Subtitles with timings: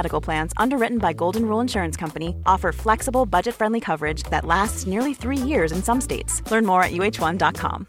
[0.00, 5.12] Medical Plans, underwritten by Golden Rule Insurance Company, offer flexible, budget-friendly coverage that lasts nearly
[5.12, 6.42] three years in some states.
[6.50, 7.86] Learn more at uh1.com.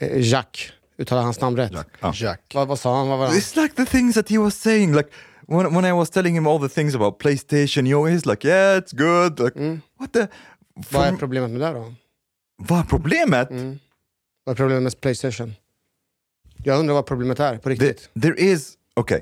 [0.00, 1.72] Eh, Jack, uttalar hans namn rätt?
[1.72, 2.20] Jack.
[2.20, 2.40] Jack.
[2.54, 3.08] Vad, vad sa han?
[3.08, 3.36] Vad var han?
[3.36, 5.08] It's like the things that he was saying, like
[5.48, 8.78] when, when I was telling him all the things about PlayStation, he always like, yeah,
[8.78, 9.40] it's good.
[9.40, 10.28] Like, what the...
[10.90, 11.94] Vad är problemet med det då?
[12.56, 13.48] vad är problemet?
[14.44, 15.54] Vad är problemet med Playstation?
[16.64, 18.10] Jag undrar vad problemet är på The- riktigt.
[18.22, 19.20] there is, okay,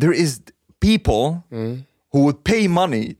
[0.00, 0.40] there is
[0.80, 1.40] people
[2.12, 3.16] who would pay money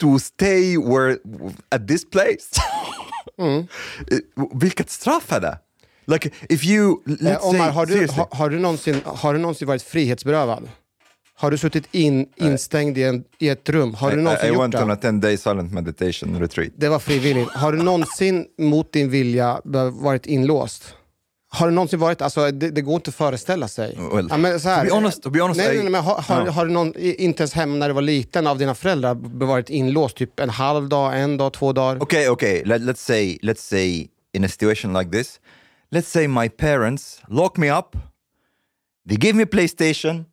[0.00, 1.18] to stay where,
[1.70, 2.48] at this place.
[3.38, 3.58] Eh,
[4.54, 5.58] Vilket straff är det?
[6.06, 8.22] Like if you, Eh, Omar, say, har du, seriously.
[8.30, 10.68] har, du någonsin, har du någonsin varit frihetsberövad?
[11.38, 13.94] Har du suttit in, instängd i, en, i ett rum?
[13.94, 15.10] Har du I, någonsin I gjort went on a det?
[15.12, 16.72] 10 day silent meditation retreat.
[16.76, 17.48] Det var frivilligt.
[17.50, 19.60] Har du någonsin mot din vilja
[19.92, 20.94] varit inlåst?
[21.48, 23.98] Har du någonsin varit, alltså det, det går inte att föreställa sig.
[24.14, 25.90] Well, ja, men så här, to be honest- to be honest, nej, nej, I- nej,
[25.92, 26.50] men har, har, Ja.
[26.52, 29.14] har du någon, i- inte ens hemma när du var liten av dina föräldrar
[29.46, 32.02] varit inlåst typ en halv dag, en dag, två dagar?
[32.02, 32.64] Okay, okay.
[32.64, 35.40] Let, let's say, let's say, in a situation like this,
[35.90, 37.96] let's say my parents lock me up.
[39.08, 40.26] They give me PlayStation.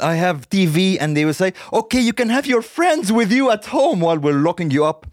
[0.00, 3.50] I have TV, and they will say, "Okay, you can have your friends with you
[3.50, 5.06] at home while we're locking you up."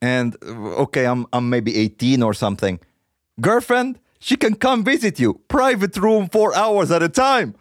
[0.00, 2.78] And uh, okay, I'm I'm maybe 18 or something.
[3.40, 5.40] Girlfriend, she can come visit you.
[5.48, 7.54] Private room, four hours at a time.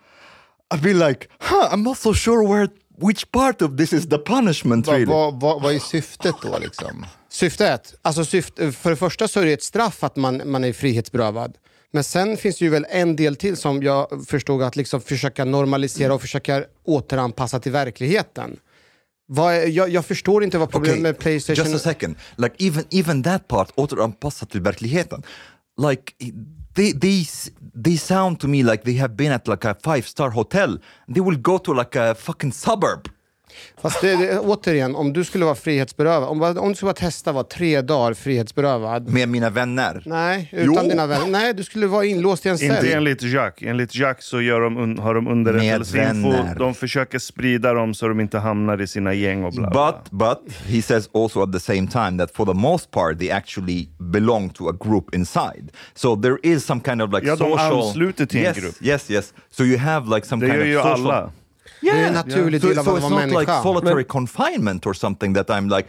[0.73, 2.67] I'd be like, huh, I'm not so sure where
[2.99, 5.05] which part of this is the punishment really.
[5.05, 7.05] vad- vad- vad är syftet då liksom?
[7.33, 7.95] Syftet?
[8.01, 11.57] Alltså syfte, för det första så är det ett straff att man, man är frihetsberövad.
[11.91, 15.45] Men sen finns det ju väl en del till som jag förstod att liksom försöka
[15.45, 18.57] normalisera och försöka återanpassa till verkligheten.
[19.27, 21.71] Vad jag, jag förstår inte vad problemet med Playstation...
[21.71, 22.15] Just a second.
[22.35, 25.23] Like even even that part återanpassat till verkligheten.
[25.89, 26.13] Like
[26.75, 27.25] they, they,
[27.83, 30.79] they sound to me like they have been at like a five star hotel.
[31.13, 33.09] They will go to like a fucking suburb.
[33.81, 37.31] Fast det, det, återigen, om du skulle vara frihetsberövad, om, om du skulle bara testa
[37.31, 39.09] vara tre dagar frihetsberövad.
[39.09, 40.03] Med mina vänner.
[40.05, 40.89] Nej, utan Jo.
[40.89, 41.27] dina vänner.
[41.27, 42.91] Nej, du skulle vara inlåst i en Inte cell.
[42.93, 43.61] enligt Jack.
[43.61, 46.29] Enligt Jack så gör de un har de underrättelseinfo.
[46.31, 46.55] vänner.
[46.55, 49.91] De försöker sprida dem så de inte hamnar i sina gäng och bla bla.
[49.91, 53.29] But but he says also at the same time that for the most part they
[53.31, 55.71] actually belong to a group inside.
[55.95, 57.81] So there is some kind of like Ja, de social...
[57.81, 58.75] ansluter till en yes, grupp.
[58.81, 59.33] Yes, yes.
[59.51, 61.11] So you have like some Det kind gör of ju social...
[61.11, 61.31] alla.
[61.81, 63.39] Det är en naturlig So, del av so att it's not människa.
[63.39, 65.87] like solitary confinement or something that I'm like,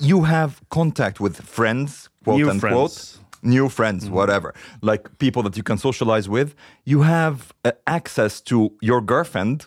[0.00, 3.20] you have contact with friends, quote New unquote, friends.
[3.42, 6.54] new friends, whatever, like people that you can socialize with.
[6.84, 9.66] You have uh, access to your girlfriend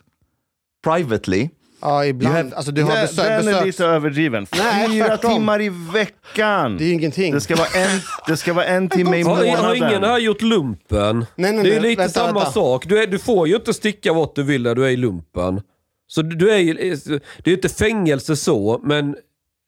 [0.82, 1.52] privately.
[1.82, 2.36] Ja, ibland.
[2.36, 4.48] Have- alltså, du har Den- besök, Den är besöks- lite överdriven.
[4.58, 6.78] Nej, Fyra timmar i veckan!
[6.78, 7.34] Det är ingenting.
[7.34, 10.04] Det ska vara en, det ska vara en timme i Har, har ingen månaden.
[10.04, 11.26] här gjort lumpen?
[11.36, 12.52] Nej, nej, det är nej, lite vänta, samma vänta.
[12.52, 12.86] sak.
[12.88, 15.62] Du, är, du får ju inte sticka vart du vill när du är i lumpen.
[16.08, 17.10] Så du, du är ju, det
[17.46, 19.16] är ju inte fängelse så, men...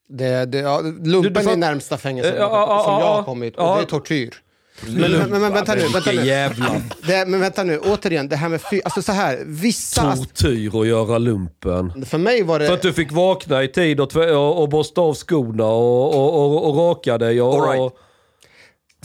[0.09, 3.07] Det, det, ja, Du- du lumpen får- är närmsta fängelset Ja, ja, som ja, jag
[3.15, 4.33] har kommit och det är tortyr.
[4.87, 6.25] Men, men, men, men vänta nu, vänta nu.
[6.25, 10.15] jävla Det, men vänta nu, återigen, det här med fy, alltså så här, vissa...
[10.15, 12.05] tortyr att göra lumpen.
[12.05, 12.67] För mig var det...
[12.67, 16.45] För att du fick vakna i tid och, och, och borsta av skorna och, och,
[16.45, 17.41] och, och raka dig.
[17.41, 17.81] Och, All right.
[17.81, 17.97] och,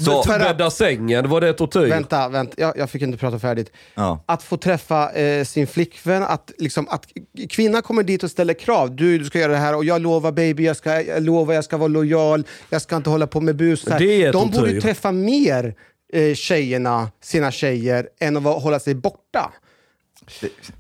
[0.01, 1.89] Så, För Bädda sängen, var det tortyr?
[1.89, 2.55] Vänta, vänta.
[2.57, 3.73] Jag, jag fick inte prata färdigt.
[3.95, 4.25] ja.
[4.27, 7.07] Att få träffa eh, sin flickvän, att, liksom, att
[7.51, 8.97] kvinnan kommer dit och ställer krav.
[8.97, 11.65] Du, du ska göra det här och jag lovar baby, jag, ska, jag lovar jag
[11.65, 13.83] ska vara lojal, jag ska inte hålla på med bus.
[13.85, 14.81] Det är De borde ju tortyr.
[14.81, 15.75] träffa mer
[16.13, 19.53] eh, tjejerna, sina tjejer, än att vara, hålla sig borta.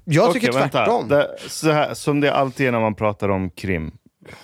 [0.04, 0.68] Jag tycker vänta.
[0.68, 1.08] tvärtom.
[1.08, 3.92] Det, så här, som det alltid är när man pratar om krim.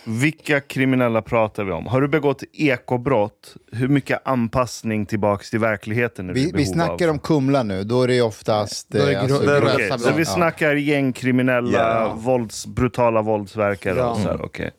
[0.05, 1.87] Vilka kriminella pratar vi om?
[1.87, 3.57] Har du begått ekobrott?
[3.73, 7.13] Hur mycket anpassning tillbaks till verkligheten är du Vi, vi snackar av?
[7.13, 8.89] om Kumla nu, då är det oftast...
[8.91, 12.15] Då är det eh, alltså, det är Grövsta så vi snackar gängkriminella, Ja.
[12.17, 14.11] vålds, brutala våldsverkare Ja.
[14.11, 14.71] och så här, okej.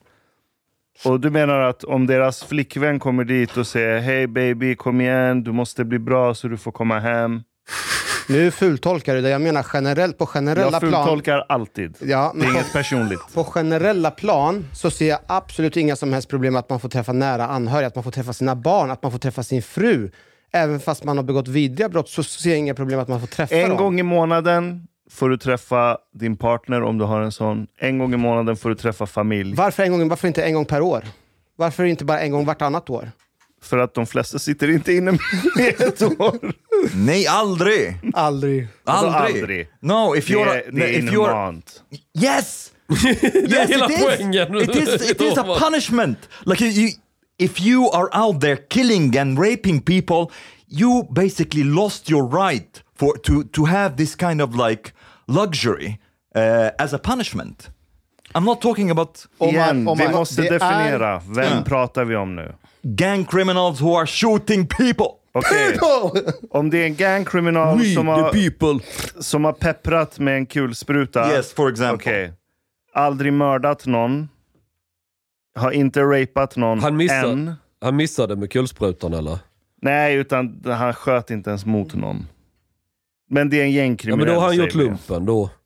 [1.05, 5.43] Och du menar att om deras flickvän kommer dit och säger Hej baby, kom igen,
[5.43, 7.41] du måste bli bra så du får komma hem.
[8.29, 9.29] Nu fultolkar du det.
[9.29, 10.91] Jag menar generellt, på generella Jag plan.
[11.05, 11.95] fultolkar alltid.
[11.99, 13.19] Ja, Det är på, inget personligt.
[13.33, 17.13] på generella plan så ser jag absolut inga som helst problem att man får träffa
[17.13, 20.11] nära anhöriga, att man får träffa sina barn, att man får träffa sin fru.
[20.53, 23.27] Även fast man har begått vidriga brott så ser jag inga problem att man får
[23.27, 23.77] träffa En dem.
[23.77, 27.67] gång i månaden får du träffa din partner om du har en sån.
[27.77, 29.55] En gång i månaden får du träffa familj.
[29.55, 31.03] Varför, en gång, varför inte en gång per år?
[31.55, 33.11] Varför inte bara en gång vartannat år?
[33.63, 36.53] För att de flesta sitter inte inne med ett år.
[36.95, 37.97] Nej, aldrig!
[38.13, 38.67] Aldrig.
[38.85, 39.41] Aldrig!
[39.41, 39.67] aldrig.
[39.79, 40.49] No, if Det you're...
[40.49, 41.83] är, det är if you're inhumant.
[42.21, 42.69] yes!
[43.03, 43.85] Det är yes, hela
[44.61, 44.77] it is.
[44.77, 46.17] It is, it is a punishment.
[46.45, 46.89] Like you,
[47.37, 50.27] if you are out there killing and raping people,
[50.67, 54.91] you basically lost your right for to to have this kind of like
[55.27, 55.99] luxury
[56.35, 57.69] uh, as a punishment.
[58.35, 61.15] I'm not talking about Om man- om vi man- måste det definiera.
[61.15, 61.63] är- Vem Ja.
[61.65, 62.55] pratar vi om nu?
[62.83, 65.05] Gang criminals who are shooting people.
[65.35, 65.77] Okej,
[66.49, 68.85] om det är en gangkriminal We som har, people.
[69.19, 71.31] som har pepprat med en kulspruta.
[71.31, 71.95] Yes, for example.
[72.11, 72.33] Okej.
[72.93, 74.29] Aldrig mördat någon.
[75.55, 77.53] Har inte rapat någon Han missade, än.
[77.81, 79.39] han missade med kulsprutan eller?
[79.81, 82.27] Nej, utan han sköt inte ens mot någon.
[83.29, 84.25] Men det är en Ja, gängkriminell.
[84.25, 85.49] men då har han gjort lumpen då.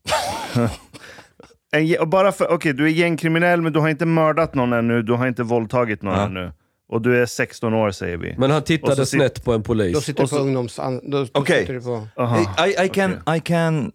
[1.72, 5.12] En, bara för, okej, du är gängkriminell men du har inte mördat någon ännu, du
[5.12, 6.26] har inte våldtagit någon Ja.
[6.26, 6.52] ännu.
[6.88, 8.34] Och du är 16 år säger vi.
[8.38, 9.98] Men han tittade snett på en Då polis.
[10.04, 10.76] sitter du Och på så- ungdoms...
[10.76, 11.64] Då, då Okej.
[11.66, 12.08] du på...
[12.16, 12.66] Aha.
[12.66, 13.92] I, I can I can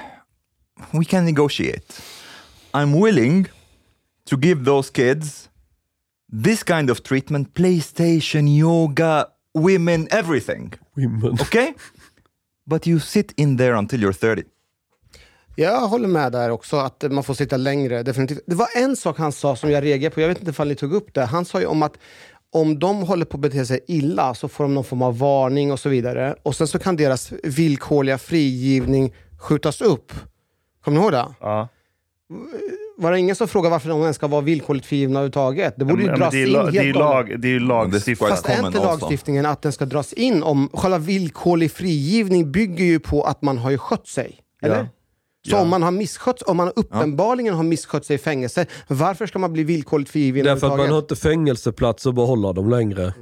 [0.92, 1.94] we can negotiate.
[2.72, 3.46] I'm willing
[4.30, 5.48] to give those kids
[6.44, 10.72] this kind of treatment, PlayStation, yoga, women, everything.
[10.96, 11.32] Women.
[11.40, 11.74] Okay?
[12.66, 14.42] But you sit in there until you're 30.
[15.58, 18.02] Jag håller med där också, att man får sitta längre.
[18.02, 18.40] Definitivt.
[18.46, 20.74] Det var en sak han sa som jag reagerade på, jag vet inte om ni
[20.74, 21.24] tog upp det.
[21.24, 21.94] Han sa ju om att
[22.52, 25.72] om de håller på att bete sig illa så får de någon form av varning
[25.72, 26.34] och så vidare.
[26.42, 30.12] Och sen så kan deras villkorliga frigivning skjutas upp.
[30.84, 31.26] Kommer ni ihåg det?
[31.40, 31.68] Ja.
[32.98, 35.74] Var det ingen som frågade varför de ens ska vara villkorligt frigivna överhuvudtaget?
[35.76, 37.60] Det borde ju Ja, dras det är, in helt det är, lag, det är ju
[37.60, 38.28] lagstiftat.
[38.28, 40.70] Fast är inte lagstiftningen att den ska dras in om...
[40.72, 44.40] Själva villkorlig frigivning bygger ju på att man har ju skött sig.
[44.62, 44.78] Eller?
[44.78, 44.86] Ja.
[45.50, 45.60] Så Ja.
[45.60, 49.52] om man har misskött om man uppenbarligen har misskött sig i fängelse, varför ska man
[49.52, 53.14] bli villkorligt frigiven Därför att man har inte fängelseplats att behålla dem längre.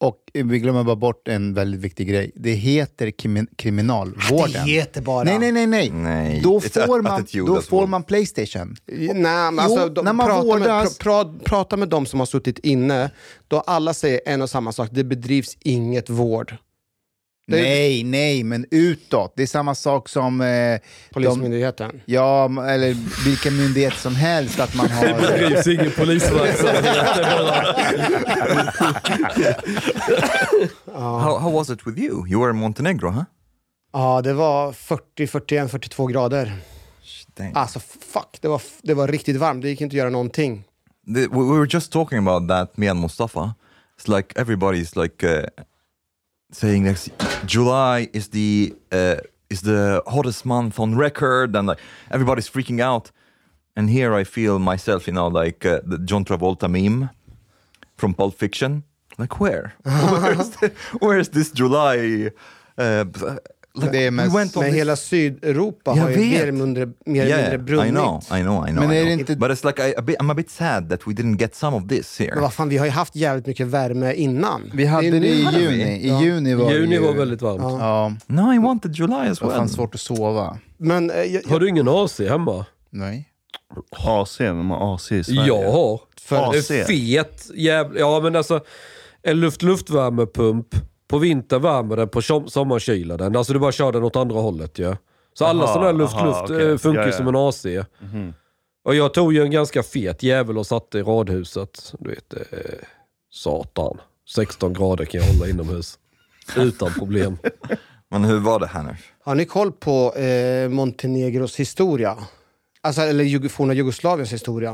[0.00, 2.32] Och vi glömmer bara bort en väldigt viktig grej.
[2.34, 4.52] Det heter krimin- kriminalvården.
[4.52, 5.24] Det heter bara...
[5.24, 5.90] Nej, nej, nej, nej.
[5.90, 8.76] Nej, Då får man, då får man Playstation.
[8.92, 12.06] Nej, men alltså, Jo, de, när man prata, med, vårdas- pra, pra, prata med de
[12.06, 13.10] som har suttit inne,
[13.48, 14.88] då alla säger en och samma sak.
[14.92, 16.56] Det bedrivs inget vård.
[17.50, 19.32] Det Nej, nej, men utåt.
[19.36, 20.40] Det är samma sak som...
[20.40, 20.80] Eh, de,
[21.12, 22.00] Polismyndigheten.
[22.04, 24.60] ja, eller vilken myndighet som helst.
[24.60, 25.06] Att man har...
[25.06, 26.84] Det drivs ingen polisverksamhet.
[30.92, 32.26] How, how was it with you?
[32.28, 33.24] You were in Montenegro, huh?
[33.92, 36.52] Ja, det var 40, 41, 42 grader.
[37.36, 37.52] Dang.
[37.54, 39.62] Alltså fuck, det var, det var riktigt varmt.
[39.62, 40.64] Det gick inte att göra någonting.
[41.14, 43.54] The, we we were just talking about that, me and Mustafa.
[43.98, 45.46] It's like everybody's like uh,
[46.50, 47.08] saying that
[47.46, 49.16] July is the uh,
[49.50, 51.78] is the hottest month on record, and like
[52.10, 53.10] everybody's freaking out.
[53.76, 57.10] And here I feel myself, you know, like uh, the John Travolta meme
[57.96, 58.82] from Pulp Fiction.
[59.18, 59.74] Like where?
[59.84, 62.30] where's, the, where's this July?
[62.76, 63.04] Uh,
[63.74, 67.52] Det är we Men hela Sydeuropa Jag har ju mer eller mindre, mer eller mindre
[67.52, 67.86] Yeah, brunnit.
[67.86, 68.82] I know, I know, I know.
[68.88, 69.06] Men I är know.
[69.16, 71.40] det inte- But it's like I, a bit, I'm a bit sad that we didn't
[71.40, 72.30] get some of this here.
[72.34, 74.70] Men vad fan, vi har ju haft jävligt mycket värme innan.
[74.74, 75.96] Vi hade är det i juni.
[76.00, 76.22] I Ja.
[76.22, 77.00] juni var Juni det ju...
[77.00, 77.62] var väldigt varmt.
[77.62, 79.58] Ja, No, I wanted July as det var well.
[79.60, 80.58] fan svårt att sova.
[80.76, 82.64] Men eh, jag, Har du ingen AC hemma?
[82.90, 83.28] Nej.
[83.90, 85.46] AC, vem har AC i Sverige?
[85.46, 86.00] Jag har.
[86.20, 86.66] För En AC?
[86.86, 88.00] fet jävla...
[88.00, 88.60] Ja men alltså,
[89.22, 90.66] en luft-luftvärmepump.
[91.08, 93.36] På vintern värmer den, på som- sommaren kyler den.
[93.36, 94.96] Alltså du bara kör den åt andra hållet ju.
[95.34, 96.70] Så alla sådana här luft-luft okej.
[96.70, 97.16] eh, funkar Ja, ju ja.
[97.16, 97.64] som en AC.
[98.00, 98.34] Mhm.
[98.84, 101.94] Och jag tog ju en ganska fet jävel och satte i radhuset.
[101.98, 102.38] Du vet, eh,
[103.30, 104.00] satan.
[104.34, 105.98] 16 grader kan jag hålla inomhus.
[106.56, 107.38] Utan problem.
[108.10, 108.96] Men hur var det här nu?
[109.24, 112.16] Har ni koll på eh, Montenegros historia?
[112.80, 114.70] Alltså, eller forna Jugoslaviens historia?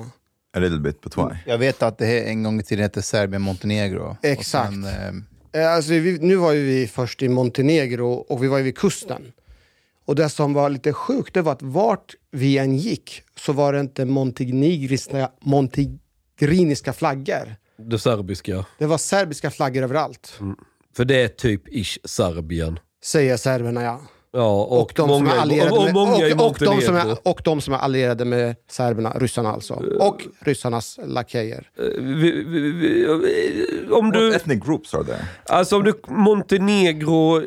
[0.57, 1.37] A little bit, but why?
[1.47, 4.17] Jag vet att det en gång i tiden hette Serbien-Montenegro.
[4.23, 4.69] Exakt.
[4.69, 5.12] Och sen, Eh,
[5.54, 9.32] Alltså, vi, nu var ju vi först i Montenegro och vi var ju vid kusten.
[10.04, 13.73] Och det som var lite sjukt det var att vart vi än gick så var
[13.73, 17.56] det inte montenegriska, montegriniska flaggor.
[17.76, 18.64] Det serbiska.
[18.78, 20.38] Det var serbiska flaggor överallt,
[20.96, 22.78] För det är typ ish Serbien.
[23.04, 24.00] säger serberna ja.
[24.37, 26.57] Ja, och, Och, de, många, som är allierade och, och med, många i och, och,
[26.61, 27.11] de som Montenegro.
[27.11, 29.75] är, och de som är allierade med serberna, ryssarna alltså.
[29.99, 31.71] Och ryssarnas lakejer.
[31.79, 31.85] Eh,
[33.99, 35.25] Om What du, ethnic groups are there?
[35.45, 37.43] alltså om du, Montenegro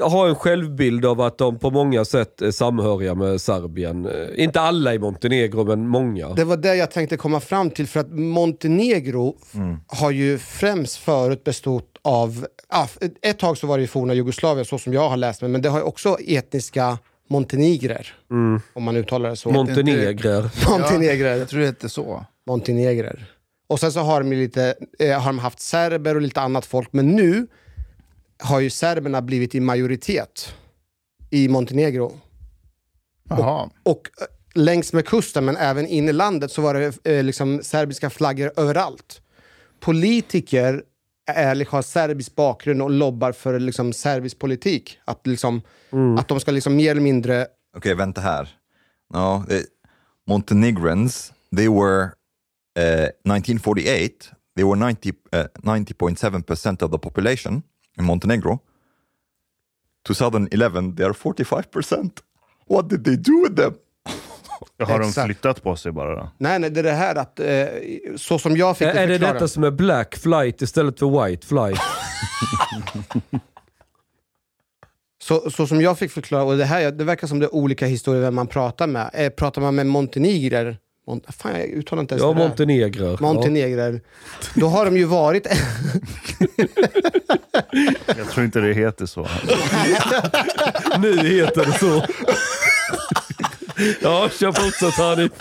[0.00, 4.08] har en självbild av att de på många sätt är samhöriga med Serbien.
[4.36, 6.28] Inte alla i Montenegro, men många.
[6.28, 9.36] Det var det jag tänkte komma fram till, för att Montenegro
[9.86, 12.46] har ju främst förut bestått av...
[13.22, 15.62] Ett tag så var det ju forna Jugoslavien, så som jag har läst mig, men
[15.62, 16.98] det har ju också etniska
[17.28, 18.14] montenegrer.
[18.72, 19.50] Om man uttalar det så.
[19.50, 20.50] Montenegrer.
[20.70, 21.36] Montenegrer.
[21.36, 22.24] jag tror det hette så.
[22.46, 23.26] Montenegrer.
[23.66, 26.66] Och sen så har de, ju lite, eh, har de haft serber och lite annat
[26.66, 27.46] folk, men nu
[28.44, 30.54] har ju serberna blivit i majoritet
[31.30, 32.20] i Montenegro.
[33.28, 33.70] Jaha.
[33.82, 37.62] Och eh, längs med kusten, men även inne i landet, så var det eh, liksom
[37.62, 39.20] serbiska flaggor överallt.
[39.80, 40.82] Politiker
[41.26, 44.98] är, har serbisk bakgrund och lobbar för liksom, serbisk politik.
[45.04, 45.62] Att, liksom,
[46.18, 47.46] att de ska liksom mer eller mindre...
[47.76, 48.48] Okej, vänta här.
[49.14, 49.62] No, the
[50.26, 52.02] Montenegrins, they were
[52.78, 57.62] uh, 1948, they were 90, uh, 90.7% of the population
[57.98, 58.58] in Montenegro.
[60.06, 62.10] 2011, they are 45%.
[62.68, 63.74] What did they do with them?
[64.86, 65.26] Har de Exakt.
[65.26, 66.30] flyttat på sig bara då?
[66.38, 67.40] Nej, nej, det är det här att...
[67.40, 67.66] Eh,
[68.16, 71.26] så som jag fick Är, är det förklara- detta som är black flight istället för
[71.26, 71.80] white flight?
[75.22, 77.86] Så, så som jag fick förklara, och det, här, det verkar som det är olika
[77.86, 79.10] historier vem man pratar med.
[79.14, 82.48] Eh, pratar man med montenegrer, Mon, fan jag uttalar inte ens Ja, det där.
[82.48, 83.18] montenegrer.
[83.20, 84.00] Montenegrer.
[84.54, 85.46] Då har de ju varit...
[88.06, 89.22] Jag tror inte det heter så.
[91.00, 92.04] Nu heter det så.
[94.02, 95.32] ja, kör fortsätt Hanif.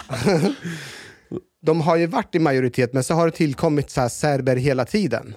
[1.61, 4.85] de har ju varit i majoritet, men så har det tillkommit så här serber hela
[4.85, 5.35] tiden.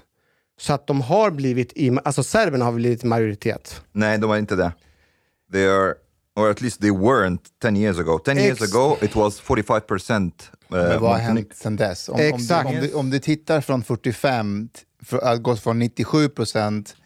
[0.60, 1.98] Så att de har blivit i...
[2.04, 3.80] Alltså serberna har blivit i majoritet.
[3.92, 4.72] Nej, de var inte det.
[5.52, 5.94] They are,
[6.36, 8.18] or at least they weren't 10 years ago.
[8.18, 10.32] 10 years Ex- ago it was 45%
[10.70, 12.08] uh, Men vad har hänt sen dess?
[12.08, 12.70] Om, om, Exakt.
[12.70, 16.96] du, om, du, om du tittar från 45, t- för, att gått från 97 procent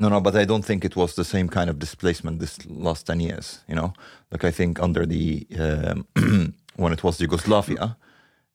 [0.00, 3.06] No, no, but I don't think it was the same kind of displacement this last
[3.06, 3.92] 10 years, you know?
[4.30, 6.04] Like I think under the, um,
[6.76, 7.96] when it was Yugoslavia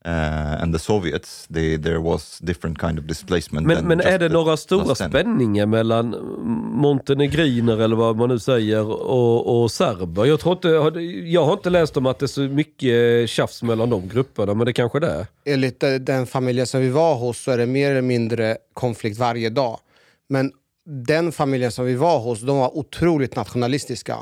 [0.06, 3.68] uh, and the Soviets, they, there was different kind of displacement.
[3.68, 5.10] Men, men är det the några stora last 10.
[5.10, 6.10] spänningar mellan
[6.82, 10.26] montenegriner eller vad man nu säger och, och serber?
[10.26, 10.68] Jag, tror inte,
[11.28, 14.66] jag har inte läst om att det är så mycket tjafs mellan de grupperna, men
[14.66, 15.28] det kanske det är.
[15.46, 19.20] Enligt eh, den familjen som vi var hos så är det mer eller mindre konflikt
[19.20, 19.80] varje dag.
[20.30, 20.52] Men
[20.86, 24.18] den familjen som vi var hos, de var otroligt nationalistiska.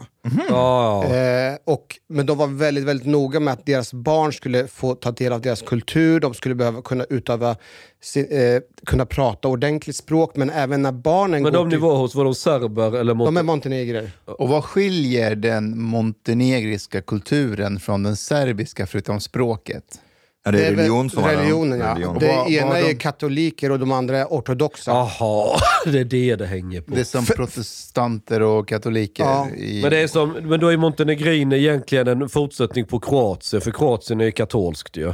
[0.49, 1.15] Ja, ja.
[1.15, 5.11] Eh, och, men de var väldigt, väldigt noga med att deras barn skulle få ta
[5.11, 7.55] del av deras kultur, de skulle behöva kunna utöva,
[8.01, 11.77] sin, eh, kunna prata ordentligt språk, men även när barnen Men de till...
[11.79, 14.11] nivåer hos, var de serber eller De är monte- montenegrer.
[14.25, 19.99] Och vad skiljer den montenegriska kulturen från den serbiska förutom språket?
[20.43, 21.91] Är det, är väl religion som är religionen, ja.
[21.91, 22.19] religion?
[22.19, 24.91] Det Vad- vad ena har är de- katoliker och de andra är ortodoxa.
[24.91, 26.95] Jaha, det är det det hänger på.
[26.95, 29.23] Det är som protestanter och katoliker.
[29.23, 33.61] Ja, i, Men, det är som, men då är montenegrin egentligen en fortsättning på Kroatien,
[33.61, 35.13] för Kroatien är ju katolskt ju.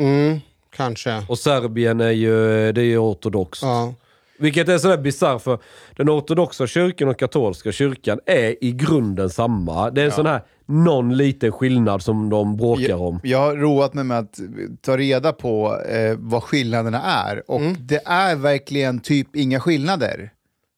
[0.00, 0.40] Mm,
[0.76, 1.22] kanske.
[1.28, 3.62] Och Serbien är ju, det är ju ortodoxt.
[3.62, 3.94] Ja.
[4.38, 5.58] Vilket är sådär bisarrt för
[5.96, 9.90] den ortodoxa kyrkan och katolska kyrkan är i grunden samma.
[9.90, 13.20] Det är en sån här, någon liten skillnad som de bråkar om.
[13.22, 14.40] Jag har roat mig med att
[14.80, 17.50] ta reda på eh, vad skillnaderna är.
[17.50, 17.76] Och Mm.
[17.80, 20.30] det är verkligen typ inga skillnader.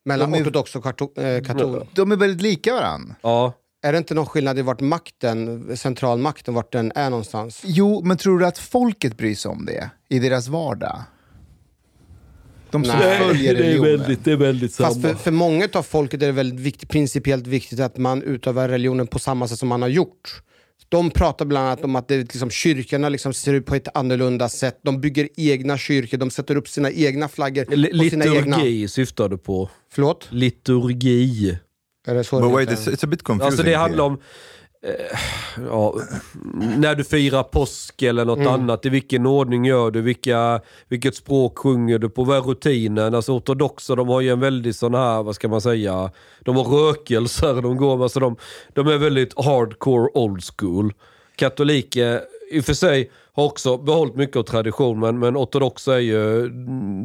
[0.04, 1.86] Mellan De ortodox och eh, katol.
[1.94, 3.14] De är väldigt lika varandra.
[3.22, 3.52] Ja.
[3.82, 7.62] Är det inte någon skillnad i vart makten, centralmakten, vart den är någonstans?
[7.64, 11.02] Jo, men tror du att folket bryr sig om det i deras vardag?
[12.70, 13.99] De som Nej, följer det är religionen.
[13.99, 14.88] väldigt, det är väldigt samma.
[14.88, 18.68] Fast för, för många av folket är det väldigt viktigt, principiellt viktigt att man utövar
[18.68, 20.42] religionen på samma sätt som man har gjort.
[20.88, 24.49] De pratar bland annat om att det, liksom, kyrkorna liksom ser ut på ett annorlunda
[24.49, 24.80] sätt.
[24.82, 27.76] De bygger egna kyrkor, de sätter upp sina egna flaggor.
[27.76, 28.56] Li- och sina egna...
[28.56, 29.70] Liturgi syftar du på.
[29.92, 30.28] Förlåt?
[30.30, 31.58] Liturgi.
[32.06, 33.46] Är det så But det wait, it's, it's a bit confusing.
[33.46, 34.12] Alltså det handlar here.
[34.14, 34.20] om
[35.71, 35.95] ja,
[36.78, 38.52] när du firar påsk eller något Mm.
[38.52, 43.14] annat, i vilken ordning gör du, vilka, vilket språk sjunger du på, vad är rutinen?
[43.14, 46.64] Alltså ortodoxer de har ju en väldigt sån här, vad ska man säga, de har
[46.64, 48.37] rökelser, de går, alltså de,
[48.75, 50.93] de är väldigt hardcore old school.
[51.37, 55.98] Katoliker, i och för sig, har också behållit mycket av tradition, men, men ortodoxa är
[55.98, 56.48] ju,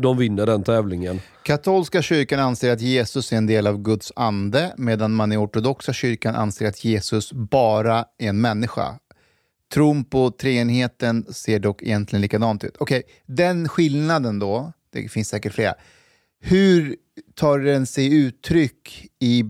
[0.01, 1.21] de vinner den tävlingen.
[1.43, 5.93] Katolska kyrkan anser att Jesus är en del av Guds ande, medan man i ortodoxa
[5.93, 8.99] kyrkan anser att Jesus bara är en människa.
[9.73, 12.77] Tron på treenigheten ser dock egentligen likadant ut.
[12.79, 15.73] Okej, den skillnaden då, det finns säkert flera.
[16.39, 16.95] Hur
[17.35, 19.43] tar den sig uttryck i,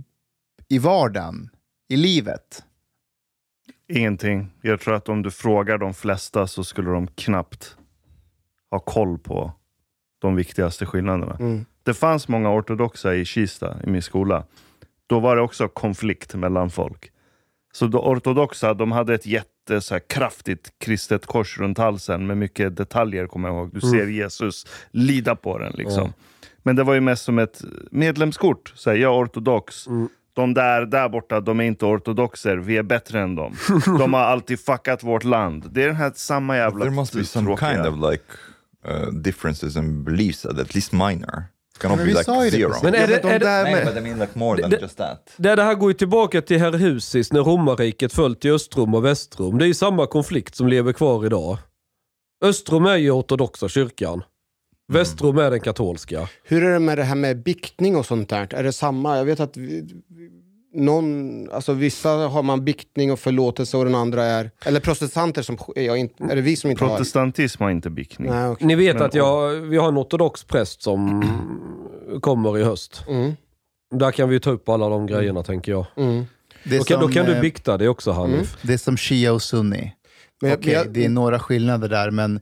[0.69, 1.49] i vardagen,
[1.89, 2.63] i livet?
[3.97, 4.47] Ingenting.
[4.61, 7.77] Jag tror att om du frågar de flesta så skulle de knappt
[8.71, 9.51] ha koll på
[10.19, 11.37] de viktigaste skillnaderna.
[11.39, 11.65] Mm.
[11.83, 14.43] Det fanns många ortodoxa i Kista, i min skola.
[15.07, 17.11] Då var det också konflikt mellan folk.
[17.73, 22.37] Så de ortodoxa de hade ett jätte så här, kraftigt kristet kors runt halsen med
[22.37, 23.73] mycket detaljer, kommer jag ihåg.
[23.73, 25.73] Du ser Jesus lida på den.
[25.75, 26.13] liksom.
[26.63, 28.73] Men det var ju mest som ett medlemskort.
[28.75, 29.87] Så här, jag är ortodox.
[30.33, 32.57] De där, där borta, de är inte ortodoxer.
[32.57, 33.55] Vi är bättre än dem.
[33.99, 35.69] De har alltid fuckat vårt land.
[35.71, 38.23] Det är den här samma jävla There must be some tråkiga- kind of like
[38.89, 41.43] uh, differences in beliefs, at least minor.
[41.79, 42.73] Cannot Men be like zero.
[42.83, 44.39] Men är Ja, det, men de är det, där Nej, med, but I mean like
[44.39, 45.33] more than Det- just that.
[45.37, 49.05] det, det här går ju tillbaka till herr Husis när romarriket föll till Östrom och
[49.05, 49.57] Västrom.
[49.57, 51.57] Det är ju samma konflikt som lever kvar idag.
[52.43, 54.23] Östrom är ju ortodoxa kyrkan.
[54.91, 56.27] Västrom är den katolska.
[56.43, 58.53] hur är det med det här med biktning och sånt där?
[58.53, 59.17] Är det samma?
[59.17, 59.87] Jag vet att vi,
[60.73, 65.57] någon, alltså vissa har man biktning och förlåtelse och den andra är, eller protestanter som,
[65.75, 68.29] jag inte, är det vi som inte Protestantism har inte biktning.
[68.31, 68.39] har?
[68.41, 68.67] Nej, okej.
[68.67, 71.23] Ni vet Men- att jag, vi har en ortodox präst som
[72.21, 73.03] kommer i höst.
[73.07, 73.31] Mm,
[73.95, 75.85] Där kan vi ta upp alla de grejerna tänker jag.
[75.97, 76.25] mm.
[76.63, 78.57] Det Då kan, då som, kan du eh, bikta det också Hanif.
[78.61, 79.93] Det är som shia och sunni.
[80.41, 82.39] Men Okej, jag- det är några skillnader där, men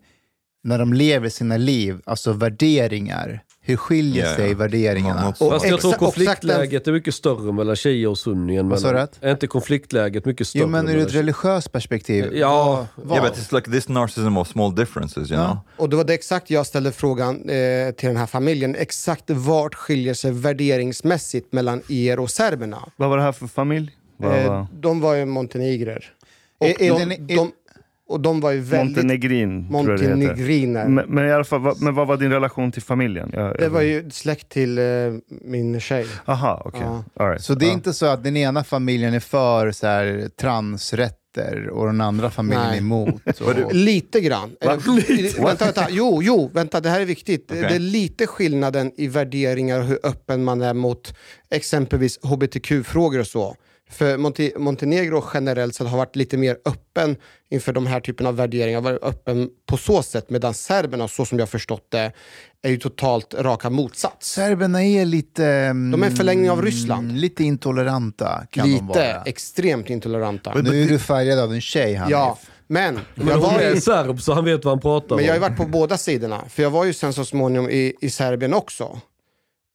[0.63, 4.57] när de lever sina liv, alltså värderingar, hur skiljer Ja, sig ja.
[4.57, 5.19] värderingarna?
[5.21, 8.67] Ja, något Och Fast jag tror konfliktläget är mycket större mellan shia och sunni än
[8.67, 9.07] mellan...
[9.21, 10.61] Är inte konfliktläget mycket större?
[10.61, 12.29] Jo, men ur ett religiöst perspektiv.
[12.33, 15.45] Ja, vad- Yeah, but it's like this narcissism of small differences, you Ja.
[15.45, 15.57] know?
[15.77, 18.75] Och det var det exakt jag ställde frågan eh, till den här familjen.
[18.75, 22.89] Exakt vart skiljer sig värderingsmässigt mellan er och serberna?
[22.95, 23.91] Vad var det här för familj?
[24.23, 26.05] Eh, de var ju montenegrer.
[26.57, 27.51] Och, Är- är de, den- är- de,
[28.09, 28.95] och de var ju väldigt...
[28.97, 29.67] Montenegrin.
[29.69, 30.87] Montenegriner.
[30.87, 33.29] Men, men i alla fall, vad, men vad var din relation till familjen?
[33.33, 34.83] Jag, Det var ju släkt till eh,
[35.41, 36.05] min tjej.
[36.25, 36.81] Aha, okej.
[36.83, 37.03] Ja.
[37.13, 37.41] All right.
[37.43, 37.73] Så det är Ja.
[37.73, 42.67] inte så att den ena familjen är för så här, transrätter och den andra familjen
[42.67, 42.77] Nej.
[42.77, 43.21] är emot?
[43.41, 43.73] Och...
[43.73, 44.55] Lite grann.
[44.61, 44.67] Eh,
[45.43, 45.87] vänta, vänta.
[45.89, 47.45] Jo, jo, vänta, det här är viktigt.
[47.51, 47.61] Okej.
[47.69, 51.13] Det är lite skillnaden i värderingar och hur öppen man är mot
[51.49, 53.55] exempelvis hbtq-frågor och så.
[53.91, 57.15] För Monte Montenegro generellt sett har varit lite mer öppen
[57.51, 61.39] inför de här typen av värderingar, varit öppen på så sätt, medan serberna, så som
[61.39, 62.11] jag förstått det,
[62.61, 64.31] är ju totalt raka motsats.
[64.33, 65.45] Serberna är lite...
[65.45, 67.19] mm, De är en förlängning av Ryssland.
[67.19, 69.21] Lite intoleranta kan de Lite vara.
[69.23, 70.53] extremt intoleranta.
[70.53, 72.11] Nu är du färgad av en tjej, Hanif.
[72.11, 75.15] Ja, men, Men jag hon var är ju, serb så han vet vad han pratar
[75.15, 75.41] men jag har om.
[75.41, 76.43] varit på båda sidorna.
[76.49, 78.99] För jag var ju sen så småningom i, i Serbien också.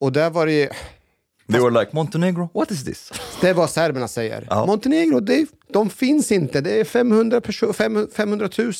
[0.00, 0.68] Och där var det ju,
[1.48, 3.12] They were like, Montenegro, what is this?
[3.40, 4.46] det är vad serberna säger.
[4.50, 4.66] Ja.
[4.66, 6.60] Montenegro, det, de finns inte.
[6.60, 8.72] Det är 500, perso- fem- 500 000.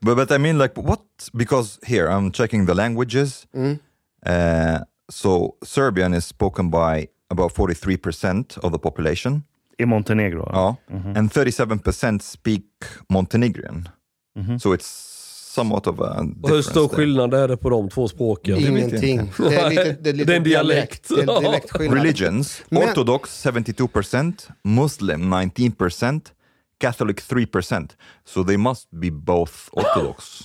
[0.00, 1.00] But, but I mean, like, what?
[1.32, 3.46] Because here I'm checking the languages.
[3.54, 9.42] Uh, so Serbian is spoken by about 43% of the population.
[9.78, 10.48] I Montenegro?
[10.52, 10.76] Ja.
[11.16, 12.64] And 37% speak
[13.08, 13.88] Montenegrin.
[14.58, 15.05] So it's
[15.56, 16.96] somewhat of a Och hur stor there.
[16.96, 18.56] skillnad är det på de två språken?
[18.58, 19.32] Ingenting.
[19.38, 21.08] Det är, lite, det är, lite Det är en dialekt.
[21.08, 21.98] Det är en dialektskillnad.
[21.98, 26.20] Religions, Men- Orthodox 72%, Muslim 19%,
[26.80, 27.90] Catholic 3%.
[28.24, 30.40] So they must be both Orthodox.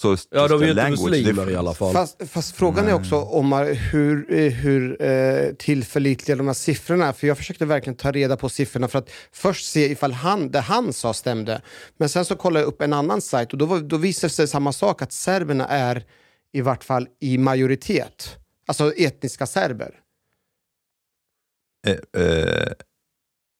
[0.00, 1.58] So it's Ja, de är inte muslimer i difference.
[1.58, 1.92] alla fall.
[1.92, 7.12] Fast, fast frågan är också Omar, hur, eh, hur eh, tillförlitliga de här siffrorna är.
[7.12, 10.60] För jag försökte verkligen ta reda på siffrorna för att först se ifall han, det
[10.60, 11.62] han sa stämde.
[11.96, 14.34] Men sen så kollade jag upp en annan sajt och då, var, då visade det
[14.34, 16.04] sig samma sak, att serberna är
[16.52, 18.36] i vart fall i majoritet.
[18.66, 19.94] Alltså etniska serber.
[21.88, 22.72] Uh, uh,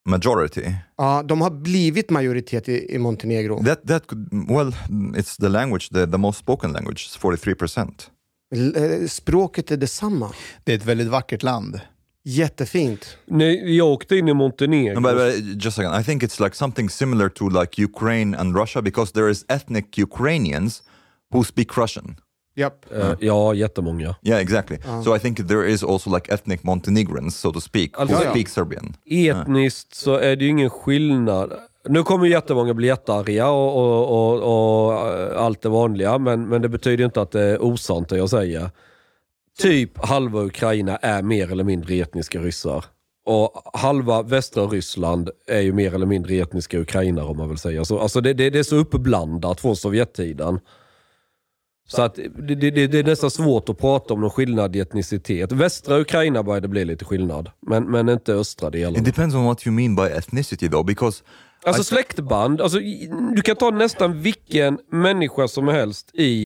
[0.08, 0.72] majority.
[0.96, 3.62] Ja, de har blivit majoritet i, i Montenegro.
[3.64, 4.74] That that could well,
[5.16, 8.10] it's the language, the, the most spoken language, is 43%.
[8.54, 10.32] L- eh, Språket är detsamma.
[10.64, 11.80] Det är ett väldigt vackert land.
[12.24, 13.16] Jättefint.
[13.26, 14.94] Nej, jag åkte in i Montenegro.
[14.94, 18.38] No, but, but just a second, I think it's like something similar to like Ukraine
[18.38, 20.82] and Russia because there is ethnic Ukrainians
[21.34, 22.16] who speak Russian.
[22.54, 22.92] Japp.
[22.94, 24.14] Eh, ja, jättemånga.
[24.22, 24.78] Yeah, exactly.
[25.04, 28.48] So I think there is also like ethnic Montenegrins, so to speak, who Alltså- speak
[28.48, 28.96] Serbian.
[29.06, 31.52] Etniskt så är det ju ingen skillnad.
[31.88, 36.48] Nu kommer ju jättemånga bli jättearga och, och, och, och eh, allt det vanliga, men,
[36.48, 38.70] men det betyder inte att det är osant det jag säger.
[39.58, 42.84] Typ halva Ukraina är mer eller mindre etniska ryssar.
[43.24, 47.84] Och halva västra Ryssland är ju mer eller mindre etniska ukrainare om man vill säga
[47.84, 47.98] så.
[47.98, 50.60] Alltså det, det, det är så uppblandat från Sovjettiden.
[51.96, 55.52] Så att det, det, det är nästan svårt att prata om någon skillnad i etnicitet.
[55.52, 58.96] Västra Ukraina börjar det bli lite skillnad, men, men inte östra delen.
[58.96, 61.22] It depends on what you mean by ethnicity though, because
[61.64, 62.78] Alltså släktband, alltså,
[63.36, 66.44] du kan ta nästan vilken människa som helst i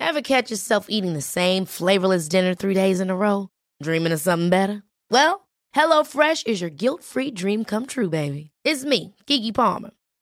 [0.00, 3.48] Ever catch yourself eating the same flavorless dinner three days in a row?
[3.84, 4.82] Dreaming of something better?
[5.10, 5.40] Well,
[5.76, 8.50] HelloFresh is your guilt-free dream come true, baby.
[8.64, 9.90] It's me, Kiki Palmer.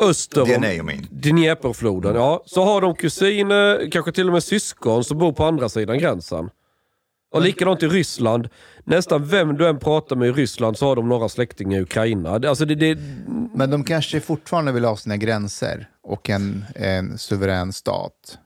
[0.00, 0.90] Öster om?
[1.10, 2.14] Dnjeprfloden.
[2.14, 5.98] Ja, så har de kusiner, kanske till och med syskon som bor på andra sidan
[5.98, 6.50] gränsen.
[7.32, 8.48] Och likadant i Ryssland.
[8.84, 12.30] Nästan vem du än pratar med i Ryssland så har de några släktingar i Ukraina.
[12.30, 12.98] Alltså det, det,
[13.54, 18.38] Men de kanske fortfarande vill ha sina gränser och en, en suverän stat.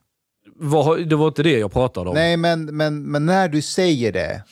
[0.56, 2.14] var, det var inte det jag pratade om.
[2.14, 4.42] Nej, men, men, men när du säger det,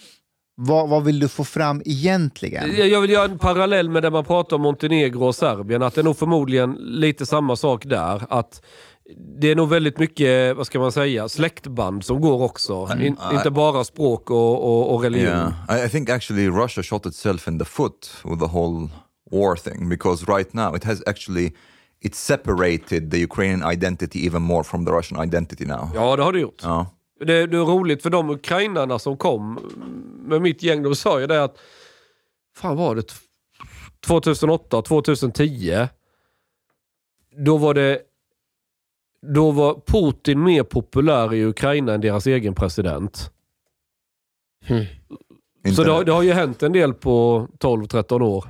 [0.54, 2.76] vad, vad vill du få fram egentligen?
[2.76, 5.82] Jag jag vill göra en parallell med det man pratar om Montenegro och Serbien.
[5.82, 8.22] Att det är nog förmodligen lite samma sak där.
[8.28, 8.62] Att
[9.40, 12.88] det är nog väldigt mycket, vad ska man säga, släktband som går också.
[13.00, 15.26] In, inte bara språk och, och, och religion.
[15.68, 18.88] Yeah, I, I think actually Russia shot itself in the foot with the whole
[19.30, 21.52] war thing because right now it has actually
[22.00, 25.90] it separated the Ukrainian identity even more from the Russian identity now.
[25.94, 26.60] Ja, det har det gjort.
[26.62, 26.86] Ja.
[27.26, 29.54] Det, det är roligt för de ukrainarna som kom
[30.26, 31.58] med mitt gäng, de sa ju det att,
[32.56, 33.04] fan var det,
[34.06, 35.86] 2008, 2010,
[37.46, 38.00] då var det,
[39.34, 43.16] då var Putin mer populär i Ukraina än deras egen president.
[44.68, 44.74] Så
[45.68, 45.86] Internet.
[45.86, 48.44] det har, det har ju hänt en del på 12-13 år.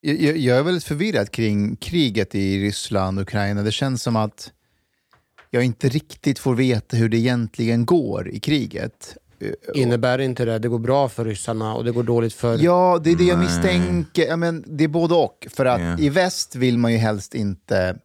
[0.00, 3.62] Jag, jag- jag är väldigt förvirrad kring kriget i Ryssland och Ukraina.
[3.62, 4.52] Det känns som att
[5.50, 9.16] jag inte riktigt får veta hur det egentligen går i kriget.
[9.74, 12.58] Innebär inte det det går bra för ryssarna och det går dåligt för...
[12.58, 14.26] Ja, det är det jag misstänker.
[14.26, 15.46] Ja, men det är både och.
[15.50, 15.98] För att Ja.
[15.98, 17.98] i väst vill man ju helst inte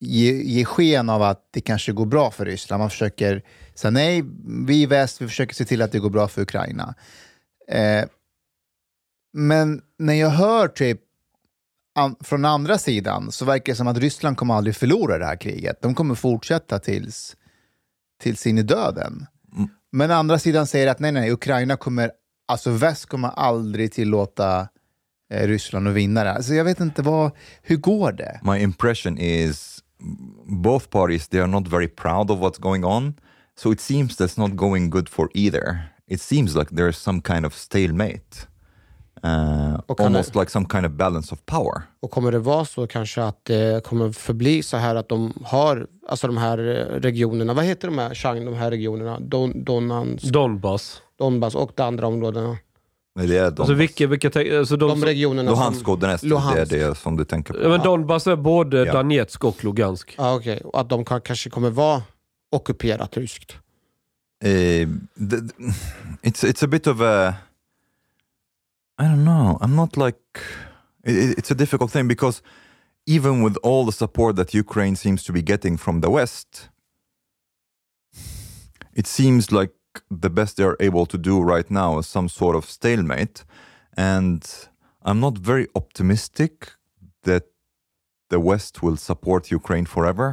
[0.00, 2.80] ge, ge sken av att det kanske går bra för Ryssland.
[2.80, 3.42] Man försöker
[3.74, 4.24] säga nej,
[4.66, 6.94] vi i väst vi försöker se till att det går bra för Ukraina.
[7.68, 8.04] Eh,
[9.32, 11.00] men när jag hör typ
[11.94, 15.36] an, från andra sidan så verkar det som att Ryssland kommer aldrig förlora det här
[15.36, 15.82] kriget.
[15.82, 17.36] De kommer fortsätta tills,
[18.22, 19.26] tills in i döden.
[19.92, 22.10] Men andra sidan säger att nej, nej, Ukraina kommer,
[22.48, 24.68] alltså väst kommer aldrig tillåta
[25.32, 26.28] eh, Ryssland att vinna det.
[26.28, 26.36] här.
[26.36, 27.30] Alltså jag vet inte, vad,
[27.62, 28.40] hur går det?
[28.42, 29.82] My impression is
[30.44, 33.14] both parties they are not very proud of what's going on,
[33.58, 35.78] so it seems that's not going good for either.
[36.06, 38.46] It seems like there's some kind of stalemate,
[39.24, 41.82] uh, almost det- like some kind of balance of power.
[42.00, 45.86] Och kommer det vara så kanske att det kommer förbli så här att de har
[46.08, 49.20] alltså de här eh, regionerna, vad heter de här, Chang, de här regionerna?
[49.20, 51.02] Don, Donans, Donbass.
[51.18, 52.56] Donbass och de andra områdena.
[53.14, 53.78] Men Det är Alltså Donbass.
[53.80, 57.24] vilka, vilka te- alltså de, De regionerna Luhansk och Donetsk, det är det som du
[57.24, 57.62] tänker på.
[57.62, 58.92] ja, men Donbass är både Ja.
[58.92, 60.14] Donetsk och Lugansk.
[60.18, 60.60] Ja, okej.
[60.64, 62.02] Och att de kan, kanske kommer vara
[62.52, 63.52] ockuperat ryskt.
[64.44, 64.88] Uh,
[66.22, 67.34] it's it's a bit of a
[69.02, 69.58] I don't know.
[69.60, 70.22] I'm not like
[71.04, 72.36] it, it- it's a difficult thing because
[73.16, 76.68] even with all the support that Ukraine seems to be getting from the West,
[79.00, 79.74] it seems like
[80.24, 83.44] the best they are able to do right now is some sort of stalemate,
[83.96, 84.40] and
[85.08, 86.54] I'm not very optimistic
[87.24, 87.44] that
[88.30, 90.28] the West will support Ukraine forever.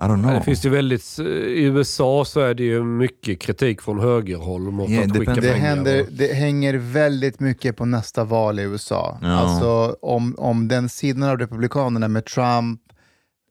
[0.00, 0.34] I don't know.
[0.34, 4.90] Det finns ju väldigt, I USA så är det ju mycket kritik från högerhåll mot
[4.90, 5.66] Yeah, att skicka depends- Det, pengar.
[5.68, 9.18] händer, och- det hänger väldigt mycket på nästa val i USA.
[9.22, 9.28] Ja.
[9.28, 12.80] Alltså om, om den sidan av Republikanerna med Trump,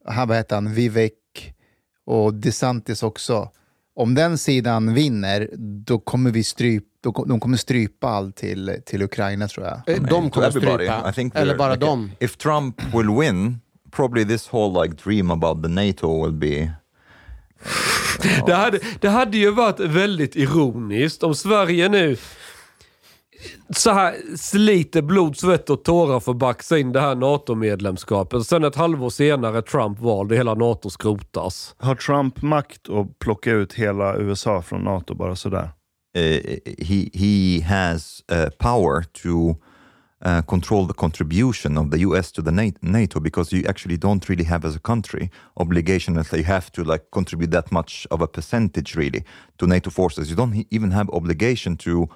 [0.05, 1.13] han, vad heter han, Vivek
[2.05, 3.49] och DeSantis också.
[3.95, 5.49] Om den sidan vinner,
[5.85, 9.95] då kommer vi stryp, då, kom- de kommer strypa allt till, till Ukraina tror jag.
[9.95, 11.13] Eh, De kommer strypa.
[11.33, 12.12] Eller bara like, de.
[12.19, 13.59] If Trump will win,
[13.91, 16.71] probably this whole like dream about the NATO will be.
[18.45, 22.17] Det hade, det hade ju varit väldigt ironiskt om Sverige nu
[23.69, 28.47] så här sliter blod, svett och tårar för att baxa in det här NATO-medlemskapet.
[28.47, 31.75] Sen ett halvår senare Trump valde hela NATO skrotas.
[31.78, 35.69] Har Trump makt att plocka ut hela USA från NATO bara sådär?
[36.17, 39.60] Uh, he he has uh, power to
[40.25, 44.27] uh, control the contribution of the US to the Na- NATO because you actually don't
[44.29, 48.21] really have as a country obligation that you have to like contribute that much of
[48.21, 49.23] a percentage really
[49.58, 50.29] to NATO forces.
[50.29, 52.08] You don't even have obligation to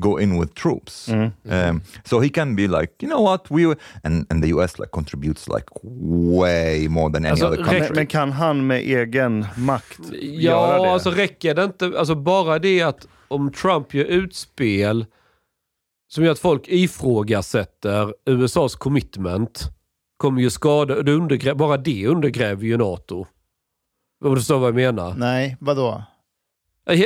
[0.00, 1.08] go in with troops.
[1.08, 4.90] Um, so he can be like, you know what, we and and the US like
[4.90, 7.94] contributes like way more than any Alltså, other country.
[7.94, 10.90] Men, kan han med egen makt göra Ja, det?
[10.90, 15.06] alltså räcker det inte, alltså bara det att om Trump gör utspel
[16.14, 19.62] som gör att folk ifrågasätter USAs commitment
[20.16, 23.26] kommer ju skada, det undergrä, bara det undergräver ju NATO.
[24.24, 25.14] Om du förstår vad jag menar?
[25.14, 26.02] Nej, vadå?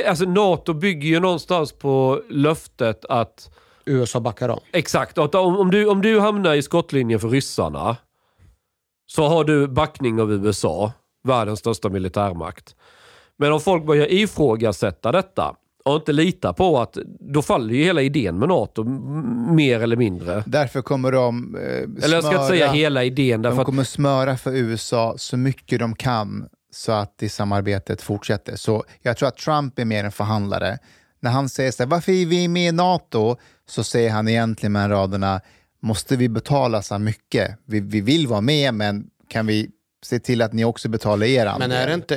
[0.07, 3.49] Alltså NATO bygger ju någonstans på löftet att
[3.85, 4.59] USA backar dem.
[4.71, 5.17] Exakt.
[5.17, 7.97] Att om, om, du, om du hamnar i skottlinjen för ryssarna
[9.05, 10.91] så har du backning av USA,
[11.23, 12.75] världens största militärmakt.
[13.37, 15.55] Men om folk börjar ifrågasätta detta
[15.87, 18.83] och inte lita på att, då faller ju hela idén med NATO,
[19.53, 20.43] mer eller mindre.
[20.45, 21.61] Därför kommer de eh,
[22.05, 25.37] Eller jag ska inte säga hela idén, därför De att kommer smöra för USA så
[25.37, 28.55] mycket de kan så att det samarbetet fortsätter.
[28.55, 30.77] Så jag tror att Trump är mer en förhandlare.
[31.19, 33.35] När han säger så här, varför är vi med i NATO?
[33.69, 35.41] Så säger han egentligen med raderna,
[35.81, 37.57] måste vi betala så här mycket?
[37.65, 39.69] Vi, vi vill vara med, men kan vi
[40.07, 41.69] se till att ni också betalar er andel?
[41.69, 42.15] Men är det inte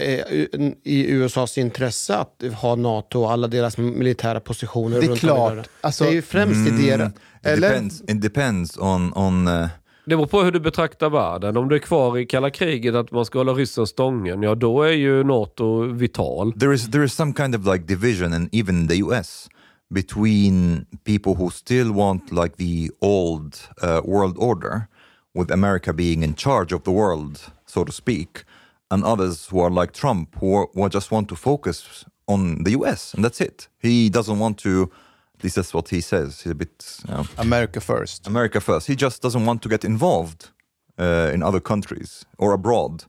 [0.84, 5.68] i USAs intresse att ha NATO och alla deras militära positioner Det är i klart.
[5.80, 7.04] Alltså- det är ju främst i det.
[7.04, 7.68] It Eller?
[7.68, 8.00] depends.
[8.00, 9.48] It depends on on.
[9.48, 9.68] Uh,
[10.04, 11.56] det beror på hur du betraktar världen.
[11.56, 14.82] Om du är kvar i kalla kriget, att man ska hålla ryssen stången, ja då
[14.82, 16.52] är ju NATO vital.
[16.52, 19.48] there is there is some kind of like division and even in the US
[19.94, 24.86] between people who still want like the old uh, world order
[25.34, 28.44] with America being in charge of the world so to speak
[28.90, 32.70] and others who are like Trump who, are, who just want to focus on the
[32.72, 33.68] US and that's it.
[33.78, 34.90] He doesn't want to
[35.38, 38.26] at least that's what he says he's a bit you know, America first.
[38.26, 38.86] America first.
[38.88, 40.50] He just doesn't want to get involved
[40.98, 43.04] uh, in other countries or abroad.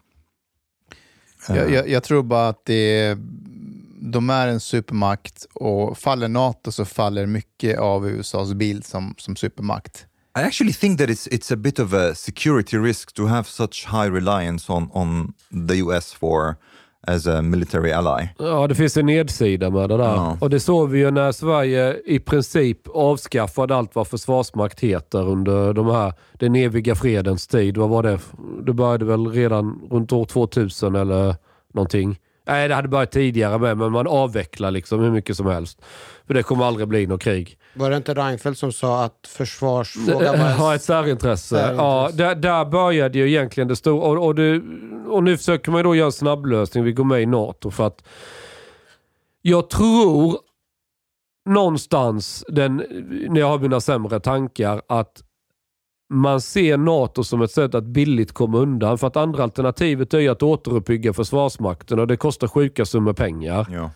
[1.50, 3.18] Jag, jag, jag tror bara att det,
[4.02, 9.36] de är en supermakt och faller NATO så faller mycket av USAs bild som, som
[9.36, 10.08] supermakt.
[10.38, 13.86] I actually think that it's it's a bit of a security risk to have such
[13.86, 15.34] high reliance on on
[15.68, 16.56] the US for
[17.08, 18.28] as a military ally.
[18.40, 20.04] Ja, det finns en nedsida med det där.
[20.04, 20.38] Ja.
[20.42, 25.74] Och det såg vi ju när Sverige i princip avskaffade allt vad försvarsmakt heter under
[25.74, 27.78] de här, den eviga fredens tid.
[27.78, 28.20] Vad var det?
[28.66, 31.36] Det började väl redan runt år 2000 eller
[31.74, 32.20] någonting.
[32.46, 35.82] Nej, det hade börjat tidigare med, men man avvecklar liksom hur mycket som helst.
[36.28, 37.58] För det kommer aldrig bli något krig.
[37.74, 40.54] Var det inte Reinfeldt som sa att försvarsfrågan var...
[40.54, 41.56] Ha ett särintresse.
[41.56, 41.76] Särintresse.
[41.78, 44.08] Ja, där, där började ju egentligen det stora.
[44.08, 44.62] Och, och, det,
[45.08, 46.84] och nu försöker man ju då göra en snabblösning.
[46.84, 48.04] Vi går med i NATO för att
[49.42, 50.38] jag tror
[51.46, 52.76] någonstans, den,
[53.30, 55.24] när jag har mina sämre tankar, att
[56.12, 58.98] man ser NATO som ett sätt att billigt komma undan.
[58.98, 63.68] För att andra alternativet är att återuppbygga försvarsmakten och det kostar sjuka summor pengar.
[63.72, 63.90] Yeah.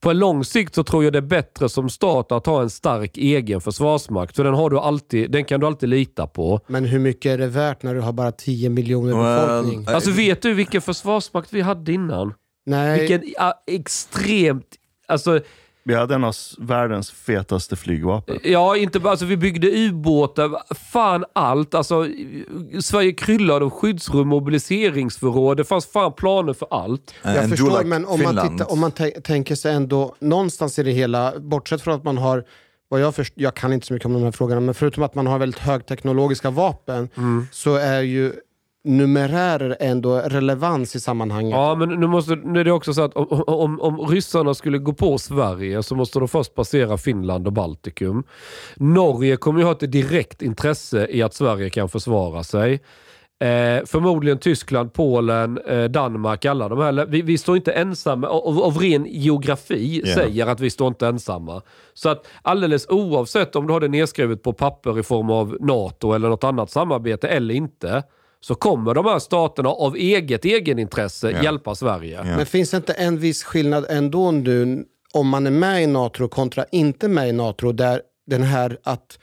[0.00, 2.70] På en lång sikt så tror jag det är bättre som stat att ha en
[2.70, 4.36] stark egen försvarsmakt.
[4.36, 6.60] För den, har du alltid, den kan du alltid lita på.
[6.66, 9.82] Men hur mycket är det värt när du har bara 10 miljoner Well, befolkning?
[9.82, 12.34] I- Alltså vet du vilken försvarsmakt vi hade innan?
[12.66, 14.66] Nej, Vilken ja, extremt...
[15.08, 15.40] Alltså,
[15.84, 18.38] Vi hade en av världens fetaste flygvapen.
[18.42, 19.10] ja, inte bara...
[19.10, 21.74] Alltså, vi byggde ubåtar, fan allt.
[21.74, 22.06] Alltså,
[22.80, 25.56] Sverige kryllade av skyddsrum, mobiliseringsförråd.
[25.56, 27.14] Det fanns fan planer för allt.
[27.22, 28.58] jag And förstår, like men om man, Finland.
[28.58, 32.18] tittar, om man tä- tänker sig ändå någonstans i det hela, bortsett från att man
[32.18, 32.44] har
[32.88, 35.14] vad jag, först, jag kan inte så mycket om de här frågorna, men förutom att
[35.14, 37.08] man har väldigt högteknologiska vapen
[37.52, 38.32] så är ju
[38.84, 41.52] numerärer ändå relevans i sammanhanget.
[41.52, 44.78] Ja, men nu, måste, nu är det också så att om, om, om ryssarna skulle
[44.78, 48.24] gå på Sverige så måste de först passera Finland och Baltikum.
[48.76, 52.72] Norge kommer ju ha ett direkt intresse i att Sverige kan försvara sig.
[53.40, 57.06] Eh, förmodligen Tyskland, Polen, eh, Danmark, alla de här.
[57.06, 58.28] Vi, vi står inte ensamma.
[58.28, 60.14] Av, av ren geografi Ja.
[60.14, 61.62] säger att vi står inte ensamma.
[61.94, 66.12] Så att alldeles oavsett om du har det nedskrivet på papper i form av NATO
[66.12, 68.02] eller något annat samarbete eller inte.
[68.44, 71.42] Så kommer de här staterna av eget egenintresse Ja.
[71.42, 72.16] hjälpa Sverige.
[72.16, 72.36] Ja.
[72.36, 76.28] Men finns det inte en viss skillnad ändå nu om man är med i NATO
[76.28, 79.18] kontra inte med i NATO där den här att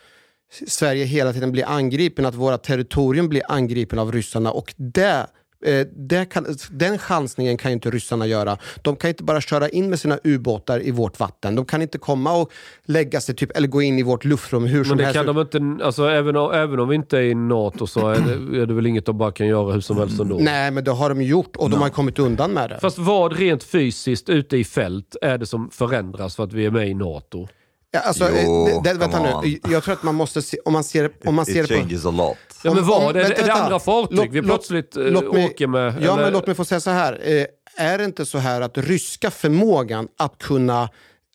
[0.68, 5.28] Sverige hela tiden blir angripen, att våra territorium blir angripen av ryssarna och det
[5.66, 8.58] eh, kan, den chansningen kan ju inte ryssarna göra.
[8.82, 11.56] De kan inte bara köra in med sina ubåtar i vårt vatten.
[11.56, 12.52] De kan inte komma och
[12.86, 15.18] lägga sig typ, eller gå in i vårt luftrum hur som Men det helst.
[15.18, 18.22] kan de inte, alltså även om, även om vi inte är i NATO så är
[18.22, 20.38] det, är det väl inget de bara kan göra hur som helst ändå.
[20.40, 22.80] Nej, men det har de gjort och de har kommit undan med det.
[22.80, 26.72] Fast vad rent fysiskt ute i fält är det som förändras för att vi är
[26.72, 27.48] med i NATO?
[27.92, 29.60] Ja, alltså, Jo, eh, det, det, vänta nu.
[29.70, 31.82] Jag tror att man måste se, om man ser, om man ser It det på...
[31.82, 32.38] changes a lot.
[32.64, 33.04] Ja, men vad?
[33.04, 33.64] om- är, det, vänta, är det vänta.
[33.64, 35.94] andra fartyg Låt- vi låt- plötsligt eh, låt mig- åker med?
[36.02, 36.24] Ja, eller?
[36.24, 37.20] men låt mig få säga så här.
[37.24, 37.46] Eh,
[37.88, 40.84] är det inte så här att ryska förmågan att kunna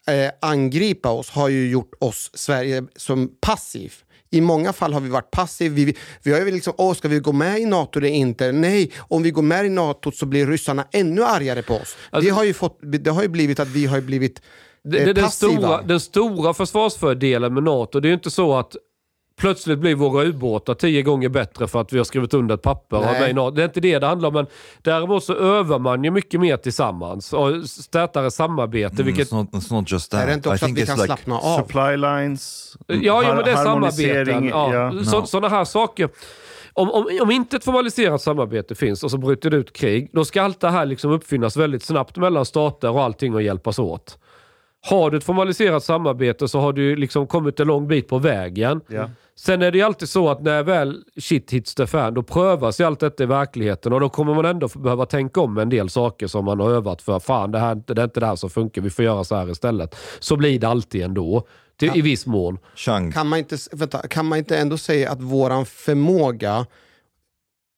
[0.06, 3.92] eh, angripa oss har ju gjort oss, Sverige, som passiv.
[4.30, 5.72] I många fall har vi varit passiv.
[5.72, 8.52] Vi, vi, har ju liksom, åh, ska vi gå med i NATO eller inte?
[8.52, 11.96] Nej, om vi går med i NATO så blir ryssarna ännu argare på oss.
[12.10, 14.40] Alltså- det, har ju fått, det har ju blivit att vi har ju blivit
[14.84, 18.54] Det- eh, det- den, stora, den stora försvarsfördelen med NATO, det är ju inte så
[18.56, 18.76] att
[19.40, 22.96] plötsligt blir våra ubåtar tio gånger bättre för att vi har skrivit under ett papper.
[22.96, 23.30] och Nej.
[23.30, 23.50] i NATO.
[23.56, 24.46] Det är inte det det handlar om, men
[24.82, 27.50] däremot så övar man ju mycket mer tillsammans och
[27.90, 28.94] tätare samarbete.
[28.94, 30.22] Mm, vilket, it's, not, it's not just that.
[30.22, 31.58] Är det inte I också att think vi kan like slappna av?
[31.58, 34.98] Supply lines, ja, ja, men det är harmonisering, samarbeten.
[34.98, 35.04] Ja.
[35.04, 35.26] Så, No.
[35.26, 36.08] Sådana här saker.
[36.72, 40.24] Om, om, om inte ett formaliserat samarbete finns och så bryter det ut krig, då
[40.24, 44.18] ska allt det här liksom uppfinnas väldigt snabbt mellan stater och allting och hjälpas åt.
[44.90, 48.80] Har du ett formaliserat samarbete så har du liksom kommit en lång bit på vägen.
[48.88, 49.10] Ja.
[49.36, 52.80] Sen är det ju alltid så att när väl shit hits the fan, då prövas
[52.80, 55.90] ju allt detta i verkligheten och då kommer man ändå behöva tänka om en del
[55.90, 57.18] saker som man har övat för.
[57.20, 59.24] Fan, det, här, är inte- det är inte det här som funkar, vi får göra
[59.24, 59.96] så här istället.
[60.18, 62.58] Så blir det alltid ändå, till, i viss mån.
[62.76, 63.12] Chang.
[63.12, 66.66] Kan man, inte, vänta, kan man inte ändå säga att våran förmåga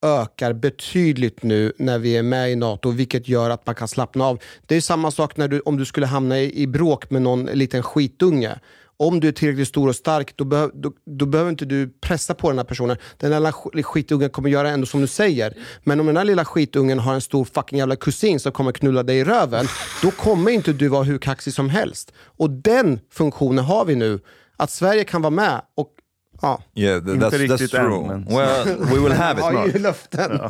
[0.02, 4.24] ökar betydligt nu när vi är med i NATO, vilket gör att man kan slappna
[4.24, 4.38] av.
[4.66, 7.44] Det är samma sak när du, om du skulle hamna i, i bråk med någon
[7.44, 8.58] liten skitunge.
[8.98, 12.34] Om du är tillräckligt stor och stark, då, behöv, då, då behöver inte du pressa
[12.34, 12.96] på den här personen.
[13.16, 15.54] Den här lilla skitungen kommer göra ändå som du säger.
[15.84, 19.02] Men om den här lilla skitungen har en stor fucking jävla kusin som kommer knulla
[19.02, 19.66] dig i röven,
[20.02, 22.12] då kommer inte du vara hur kaxig som helst.
[22.18, 24.20] Och den funktionen har vi nu.
[24.56, 25.95] Att Sverige kan vara med och
[26.42, 28.06] ja, Yeah, th- Inte that's, that's riktigt än, true.
[28.08, 29.44] men- Well, we will have it.
[29.44, 30.40] har ju löften.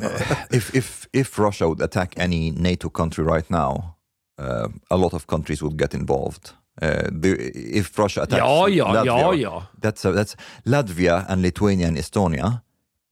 [0.51, 3.83] if if if Russia would attack any NATO country right now,
[4.41, 6.51] uh, a lot of countries would get involved.
[6.83, 6.89] Uh,
[7.23, 7.29] the,
[7.79, 9.63] if Russia attacks Ja, ja, Latvia, ja, ja.
[9.83, 12.61] that's a, that's Latvia and Lithuania and Estonia.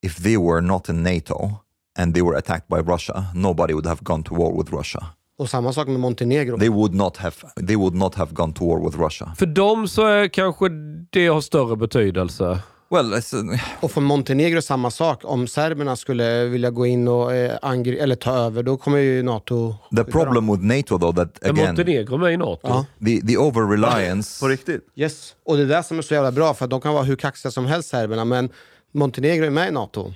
[0.02, 1.50] If they were not in NATO
[1.98, 5.14] and they were attacked by Russia, nobody would have gone to war with Russia.
[5.38, 6.58] Och samma sak med Montenegro.
[6.58, 7.34] They would not have.
[7.66, 9.34] They would not have gone to war with Russia.
[9.38, 10.68] För dem så är kanske
[11.10, 12.58] det har större betydelse.
[12.90, 15.20] Well, uh, Och för Montenegro samma sak.
[15.24, 19.22] Om serberna skulle vilja gå in och eh, angri- eller ta över, då kommer ju
[19.22, 19.74] NATO...
[19.96, 22.58] the problem with NATO, though, that Är again, Montenegro med i NATO?
[22.62, 22.86] Ja.
[23.04, 24.40] the the over reliance.
[24.40, 24.86] På riktigt?
[24.96, 25.34] Yes.
[25.44, 27.16] Och det är det som är så jävla bra, för att de kan vara hur
[27.16, 28.48] kaxiga som helst serberna, men
[28.92, 30.12] Montenegro är med i NATO.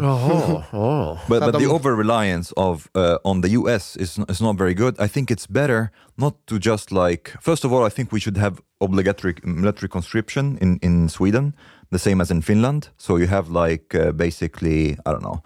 [0.00, 0.64] Jaha.
[0.72, 1.18] ja.
[1.28, 4.94] But, but the over reliance of uh, on the US is is not very good.
[5.00, 7.32] I think it's better not to just like.
[7.40, 11.54] First of all, I think we should have obligatory military conscription in in Sweden,
[11.90, 12.90] the same as in Finland.
[12.96, 15.42] So you have like uh, basically I don't know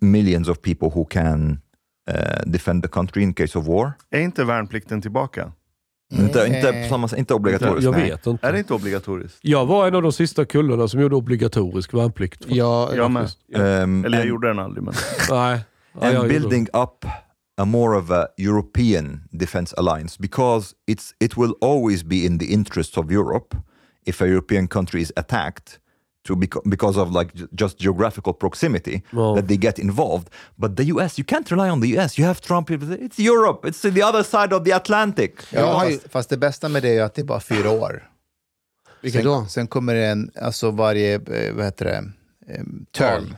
[0.00, 1.60] millions of people who can
[2.08, 3.92] uh, defend the country in case of war.
[4.10, 5.52] Är inte värnplikten tillbaka?
[6.12, 7.84] Inte, inte, på samma, inte obligatoriskt.
[7.84, 8.10] Jag nej.
[8.10, 8.46] vet inte.
[8.46, 9.38] Är det inte obligatoriskt?
[9.42, 12.44] Jag var en av de sista kullarna som gjorde obligatorisk värnplikt.
[12.48, 13.22] Ja, Jag med.
[13.54, 14.84] Um, Eller jag and- gjorde den aldrig.
[14.84, 14.94] Men...
[15.30, 15.60] Nej.
[16.00, 17.04] Ja, and gjorde- building up
[17.60, 22.46] a more of a European defense alliance because it's it will always be in the
[22.46, 23.56] interests of Europe
[24.06, 25.78] if a European country is attacked
[26.28, 29.34] to beco- because of like ju- just geographical proximity Well.
[29.36, 30.28] that they get involved.
[30.56, 32.18] But the US, you can't rely on the US.
[32.18, 32.70] You have Trump.
[32.70, 33.68] It's Europe.
[33.68, 35.32] It's the other side of the Atlantic.
[35.52, 38.08] Ja, fast, fast det bästa med det är att det är bara fyra år.
[39.02, 39.46] Vilket sen, då?
[39.48, 41.96] Sen kommer det en, alltså varje, eh, vad heter det,
[42.54, 42.62] eh,
[42.92, 43.34] term.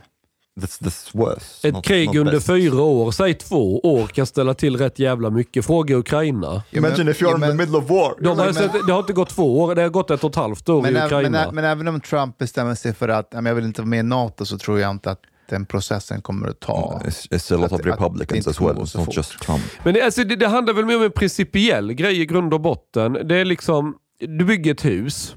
[0.59, 1.67] That's that's worse.
[1.67, 2.47] Ett not- krig not under best.
[2.47, 5.65] fyra år, säg två år, kan ställa till rätt jävla mycket.
[5.65, 6.63] Fråga Ukraina.
[6.71, 8.15] Imagine if you're in the middle of war.
[8.23, 10.35] De har sett, det har inte gått två år, det har gått ett och ett
[10.35, 11.29] halvt år Men, i Ukraina.
[11.45, 13.89] men, men även om Trump bestämmer sig för att ja, men jag vill inte vara
[13.89, 17.01] med i NATO så tror jag inte att den processen kommer att ta...
[17.05, 18.69] It's, it's a lot Att- of Republicans as well.
[18.75, 19.61] It's not just Trump.
[19.83, 22.61] Men det, alltså, det, det handlar väl mer om en principiell grej i grund och
[22.61, 23.13] botten.
[23.13, 25.35] Det är liksom, du bygger ett hus.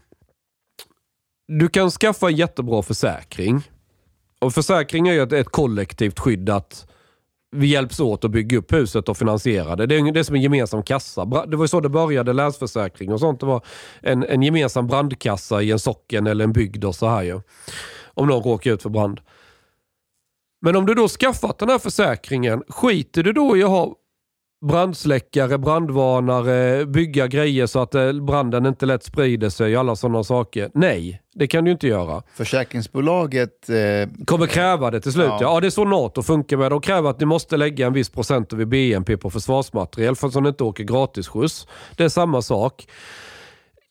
[1.49, 3.62] Du kan skaffa en jättebra försäkring.
[4.45, 6.86] Och försäkring är ju ett, ett kollektivt skydd att
[7.57, 9.86] vi hjälps åt att bygga upp huset och finansiera det.
[9.86, 11.24] Det är, det är som en gemensam kassa.
[11.24, 13.40] Det var ju så det började, länsförsäkring och sånt.
[13.40, 13.64] Det var
[14.01, 17.40] en, en gemensam brandkassa i en socken eller en bygd och så här ju.
[18.05, 19.20] Om någon råkar ut för brand.
[20.61, 23.95] Men om du då skaffat den här försäkringen, skiter du då i att ha
[24.64, 30.24] brandsläckare, brandvarnare, bygga grejer så att eh, branden inte lätt sprider sig och alla sådana
[30.24, 30.70] saker?
[30.74, 32.22] Nej, det kan du inte göra.
[32.34, 33.68] Försäkringsbolaget...
[33.68, 35.26] Eh, Kommer kräva det till slut.
[35.26, 35.38] Ja.
[35.40, 35.54] Ja.
[35.54, 36.72] ja, det är så NATO funkar med.
[36.72, 40.42] De kräver att ni måste lägga en viss procent av BNP på försvarsmateriel för att
[40.42, 41.66] ni inte åker gratisskjuts.
[41.96, 42.86] Det är samma sak.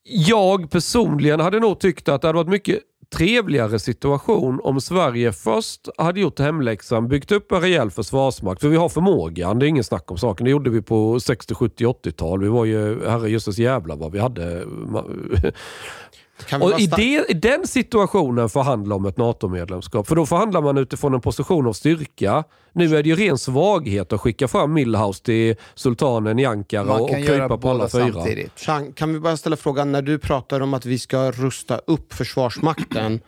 [0.03, 2.80] Jag personligen hade nog tyckt att det hade varit mycket
[3.14, 8.61] trevligare situation om Sverige först hade gjort hemläxan, byggt upp en rejäl försvarsmakt.
[8.61, 10.45] För vi har förmågan, det är ingen snack om saken.
[10.45, 12.41] Det gjorde vi på 60, 70, 80-tal.
[12.43, 14.66] Vi var ju, herrejösses jävlar vad vi hade.
[16.62, 20.08] Och i, det, I den situationen förhandla om ett NATO-medlemskap.
[20.08, 22.44] För då förhandlar man utifrån en position av styrka.
[22.74, 27.02] Nu är det ju ren svaghet att skicka fram Millhouse till sultanen i Ankara man
[27.02, 28.14] och göra krypa på alla fyra.
[28.14, 28.60] samtidigt.
[28.60, 32.14] Chang, kan vi bara ställa frågan, när du pratar om att vi ska rusta upp
[32.14, 33.20] Försvarsmakten,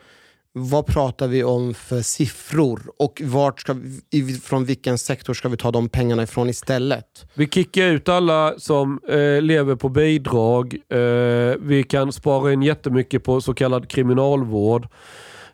[0.58, 2.82] vad pratar vi om för siffror?
[3.00, 3.76] Och vart ska
[4.12, 7.26] vi, från vilken sektor ska vi ta de pengarna ifrån istället?
[7.34, 10.76] Vi kickar ut alla som eh, lever på bidrag.
[10.90, 11.00] Eh,
[11.60, 14.88] vi kan spara in jättemycket på så kallad kriminalvård.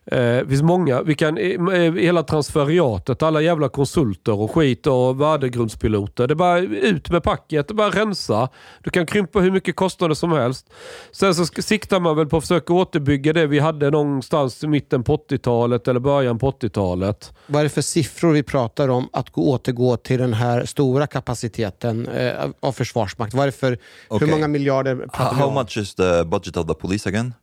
[0.05, 1.01] Eh, det finns många.
[1.01, 6.27] Vi kan, eh, hela transferiatet, alla jävla konsulter och skit och värdegrundspiloter.
[6.27, 8.49] Det är bara ut med packet, det är bara rensa.
[8.83, 10.69] Du kan krympa hur mycket kostnader som helst.
[11.11, 15.03] Sen så siktar man väl på att försöka återbygga det vi hade någonstans i mitten
[15.03, 17.33] på 80-talet eller början på 80-talet.
[17.47, 21.07] Vad är det för siffror vi pratar om att gå, återgå till den här stora
[21.07, 23.33] kapaciteten eh, av Försvarsmakt?
[23.33, 23.77] Vad är det för,
[24.07, 24.27] Okej.
[24.27, 25.53] Hur många miljarder How, pratar vi how om?
[25.53, 27.33] much is the budget of the police again?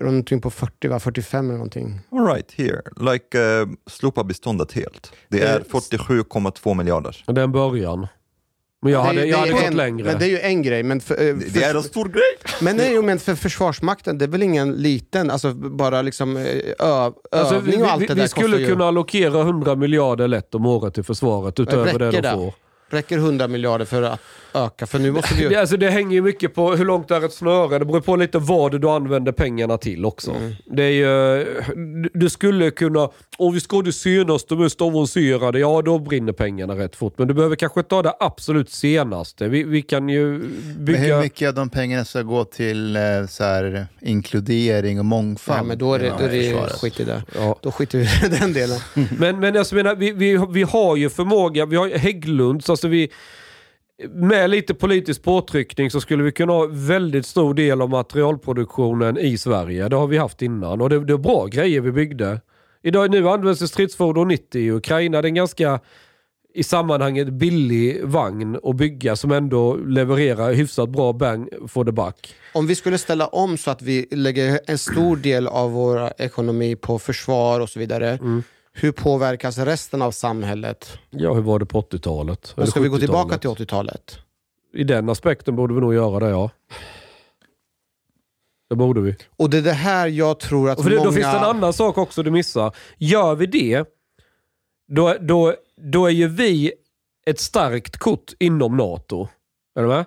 [0.00, 1.00] Någonting på 40, va?
[1.00, 2.00] 45 eller någonting.
[2.12, 2.82] All right, here.
[3.12, 5.12] Like, uh, slopa beståndet helt.
[5.28, 7.24] Det är Eh, 47,2 miljarder.
[7.26, 8.06] Det är en början.
[8.82, 10.04] Men jag hade, Det är- jag hade det gått en, längre.
[10.06, 10.82] Men det är ju en grej.
[10.82, 12.22] Men för, eh, Det för, är en stor grej!
[12.62, 17.10] men, nej, men för Försvarsmakten, det är väl ingen liten, alltså bara liksom eh, ö,
[17.32, 18.66] Alltså, övning vi, och allt vi, det där vi skulle ju.
[18.66, 22.30] kunna allokera 100 miljarder lätt om året till försvaret utöver räcker det de det?
[22.34, 22.54] får.
[22.90, 24.20] Räcker 100 miljarder för att
[24.54, 24.86] öka?
[24.86, 27.32] För nu måste vi Det, alltså, det hänger ju mycket på hur långt är ett
[27.32, 27.78] snöre.
[27.78, 30.30] Det beror på lite vad du använder pengarna till också.
[30.30, 30.52] Mm.
[30.66, 31.46] Det är ju,
[32.14, 33.08] du- skulle kunna,
[33.38, 37.14] om vi ska det senaste mest avancerade, ja då brinner pengarna rätt fort.
[37.18, 39.48] Men du behöver kanske ta det absolut senaste.
[39.48, 40.40] Vi, vi kan ju Men
[40.76, 41.20] hur bygga...
[41.20, 45.58] mycket av de pengarna ska gå till eh, så här, inkludering och mångfald?
[45.58, 47.22] Ja, men då är det, då är det skit i det.
[47.34, 47.58] Ja.
[47.62, 48.80] Då skiter vi i den delen.
[49.18, 53.10] Men, men jag menar, vi, vi, vi har ju förmåga, vi har Hägglunds, alltså vi,
[54.08, 59.38] med lite politisk påtryckning så skulle vi kunna ha väldigt stor del av materialproduktionen i
[59.38, 59.88] Sverige.
[59.88, 62.40] Det har vi haft innan och det, det är bra grejer vi byggde.
[62.82, 65.22] Idag, nu används det stridsfordon 90 i Ukraina.
[65.22, 65.80] Det är en ganska
[66.54, 72.34] i sammanhanget billig vagn att bygga som ändå levererar hyfsat bra bang for the buck.
[72.52, 76.76] Om vi skulle ställa om så att vi lägger en stor del av vår ekonomi
[76.76, 78.10] på försvar och så vidare.
[78.10, 78.42] Mm.
[78.76, 80.98] Hur påverkas resten av samhället?
[81.10, 82.52] Ja, hur var det på 80-talet?
[82.56, 83.56] Då Eller ska vi gå tillbaka 70-talet?
[83.56, 84.18] till 80-talet?
[84.74, 86.50] I den aspekten borde vi nog göra det, ja.
[88.70, 89.16] Det borde vi.
[89.36, 91.04] Och det är det här jag tror att Och för många...
[91.04, 92.76] Då finns det en annan sak också du missar.
[92.98, 93.84] Gör vi det,
[94.88, 96.72] då, då, då är ju vi
[97.26, 99.28] ett starkt kort inom NATO.
[99.76, 100.04] Är du med?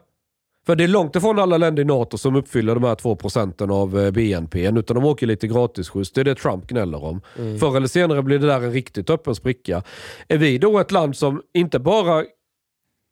[0.68, 3.72] För det är långt ifrån alla länder i NATO som uppfyller de här 2 procenten
[3.72, 6.12] av eh, BNP, utan de åker lite gratisskjuts.
[6.12, 7.22] Det är det Trump gnäller om.
[7.60, 9.84] Förr eller senare blir det där en riktigt öppen spricka.
[10.28, 12.24] Är vi då ett land som inte bara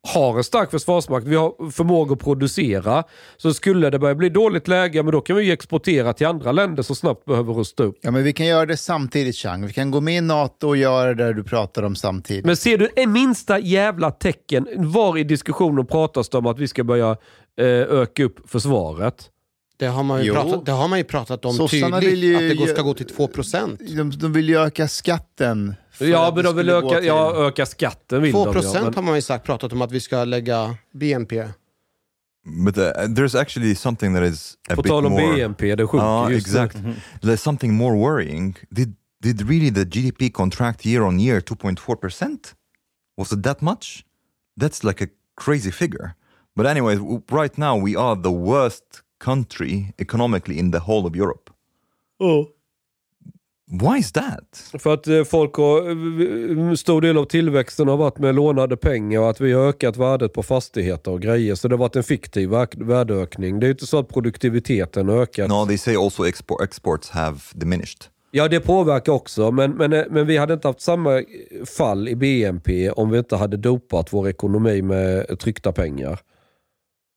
[0.06, 3.04] har en stark försvarsmakt, vi har förmåga att producera.
[3.36, 6.52] Så skulle det börja bli dåligt läge, men då kan vi ju exportera till andra
[6.52, 7.98] länder som snabbt behöver rusta upp.
[8.00, 9.66] Ja, men vi kan göra det samtidigt, Chang.
[9.66, 12.44] Vi kan gå med i NATO och göra det du pratar om samtidigt.
[12.44, 16.68] Men ser du en minsta jävla tecken, var i diskussionen pratas det om att vi
[16.68, 17.16] ska börja
[17.64, 19.30] öka upp försvaret?
[19.78, 20.34] Det har man ju, Jo.
[20.34, 22.94] pratat, det har man ju pratat om Sossarna tydligt, ju att det går- ska gå
[22.94, 23.80] till 2 procent.
[23.96, 25.74] De, de vill ju öka skatten.
[25.98, 28.22] Ja, men de vill öka, till- ja, öka skatten.
[28.22, 30.76] Vill 2 de, ja, men- har man ju sagt, pratat om att vi ska lägga
[30.92, 31.48] BNP.
[32.64, 35.34] But uh, there's actually something that is a På bit tal om more...
[35.36, 36.60] BNP, det sjunker Ah, just nu.
[36.62, 36.76] exact.
[37.22, 38.56] There's something more worrying.
[38.70, 42.54] Did did really the GDP contract year on year 2.4 percent?
[43.16, 44.04] Was it that much?
[44.60, 45.08] That's like a
[45.44, 46.10] crazy figure.
[46.56, 46.96] But anyway,
[47.30, 51.50] right now we are the worst country economically in the whole of Europe.
[53.70, 54.70] Why is that?
[54.78, 55.90] För att eh, folk har,
[56.68, 59.96] eh, stor del av tillväxten har varit med lånade pengar och att vi har ökat
[59.96, 61.54] värdet på fastigheter och grejer.
[61.54, 63.60] Så det har varit en fiktiv värdeökning.
[63.60, 65.48] Det är inte så att produktiviteten har ökat.
[65.48, 68.04] No, they say also export, exports have diminished.
[68.30, 69.50] Ja, det påverkar också.
[69.50, 71.22] Men, men, eh, men vi hade inte haft samma
[71.76, 76.20] fall i BNP om vi inte hade dopat vår ekonomi med tryckta pengar.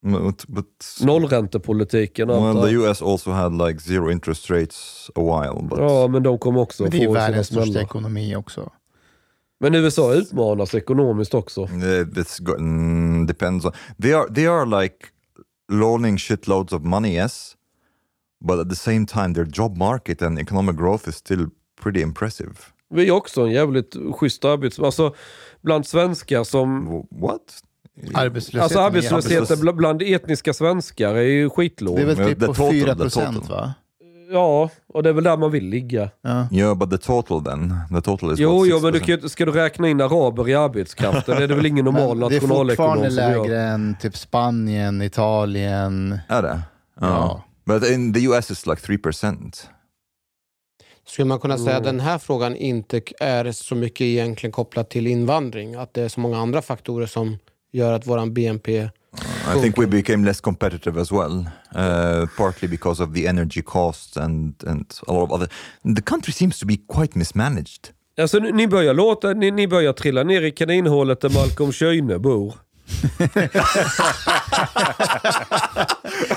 [0.02, 0.66] But, but
[1.02, 2.76] Nollräntepolitiken och allt well, the.
[2.76, 5.68] US also had like zero interest rates a while.
[5.68, 8.72] But Ja, men de kommer också Men det är ju världens största ekonomi också.
[9.60, 11.62] Men USA utmanas ekonomiskt också.
[11.62, 13.72] Uh, It's go- mm, depends on
[14.02, 14.96] they are they are like
[15.72, 17.56] loaning shitloads of money, yes,
[18.48, 21.50] but at the same time their job market and economic growth is still
[21.82, 22.52] pretty impressive.
[22.90, 24.80] Vi är också en jävligt schysst arbets...
[24.80, 25.16] Alltså,
[25.62, 26.88] bland svenskar som...
[27.12, 27.64] What?
[28.14, 31.96] Arbetslösheten Alltså arbetslösheten arbetslös- bl- bland etniska svenskar är ju skitlåg.
[31.96, 33.74] Det är väl typ på total, 4 the procent va?
[34.32, 36.10] Ja, och det är väl där man vill ligga.
[36.22, 36.48] Ja.
[36.52, 39.06] Yeah, but the total then, the total is Jo, jo, men du 6%?
[39.06, 41.38] kan, ju- ska du räkna in araber i arbetskraften?
[41.38, 43.44] det är det väl ingen normal Men det är nationalekonom fortfarande som gör.
[43.44, 46.20] lägre än typ Spanien, Italien.
[46.28, 46.60] Är det?
[47.02, 47.44] Ja.
[47.66, 49.66] But in the US it's like 3%.
[51.08, 55.08] Skulle man kunna säga att den här frågan inte är så mycket egentligen kopplat till
[55.08, 55.76] invandring?
[55.76, 57.38] Att det är så många andra faktorer som
[57.72, 58.90] gör att våran BNP...
[59.58, 64.18] I think we became less competitive as well, uh, partly because of the energy costs
[64.18, 65.50] and, and a lot of other...
[65.96, 67.90] The country seems to be quite mismanaged.
[68.22, 72.20] Alltså, ni ni börjar låta, ni, ni börjar trilla ner i kaninhålet där Malcolm Schöne
[72.20, 72.54] bor.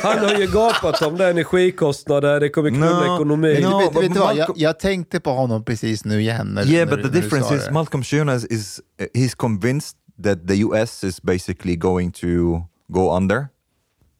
[0.02, 3.62] Han har ju gapat om det, energikostnader, det kommer knulla No, ekonomin.
[3.62, 3.78] no.
[3.78, 6.46] vet, vet du vad, jag, jag tänkte på honom precis nu igen.
[6.46, 7.70] När, Yeah, när, but the difference is.
[7.70, 13.48] Malcolm Jonas is uh, he's convinced that the US is basically going to go under,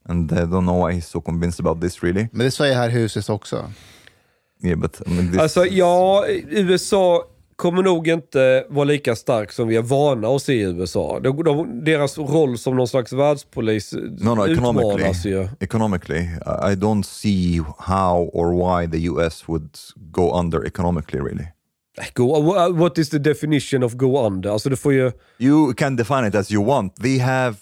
[0.09, 2.29] and I don't know why he's so convinced about this really.
[2.33, 3.71] Men det sa jag här huset också.
[4.65, 7.25] Yeah, but I mean, this, Alltså ja, USA
[7.57, 11.21] kommer nog inte vara lika stark som vi är vana att se i USA.
[11.21, 15.49] De, de, deras roll som någon slags världspolis no, no, utmanas economically, ju.
[15.61, 21.47] economically, I I don't see how or why the US would go under economically really.
[22.14, 22.24] Go,
[22.72, 24.51] what is the definition of go under?
[24.51, 25.12] Alltså du får ju...
[25.38, 26.97] You can define it as you want.
[26.97, 27.57] They have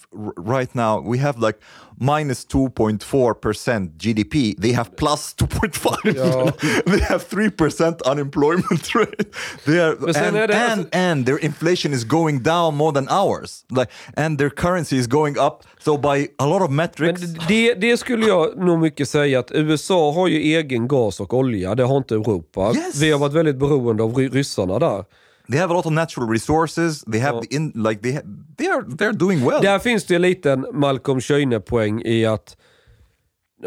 [0.47, 1.59] right now we have like
[1.99, 4.55] minus 2.4% GDP.
[4.61, 6.85] They have plus 2.5.
[6.85, 9.25] they have 3% unemployment rate.
[9.65, 13.07] They are Men and, är det- and, and their inflation is going down more than
[13.09, 13.65] ours.
[13.69, 15.63] Like and their currency is going up.
[15.79, 17.21] So by a lot of Men metrics.
[17.47, 21.75] det, det skulle jag nog mycket säga att USA har ju egen gas och olja.
[21.75, 22.71] Det har inte Europa.
[22.75, 22.95] Yes.
[23.01, 25.05] Vi har varit väldigt beroende av ryssarna där.
[25.51, 27.01] They have a lot of natural resources.
[27.03, 28.11] They have the in like they
[28.57, 29.61] they are they're doing well.
[29.61, 32.57] Där finns det en liten Malcolm Schöne-poäng i att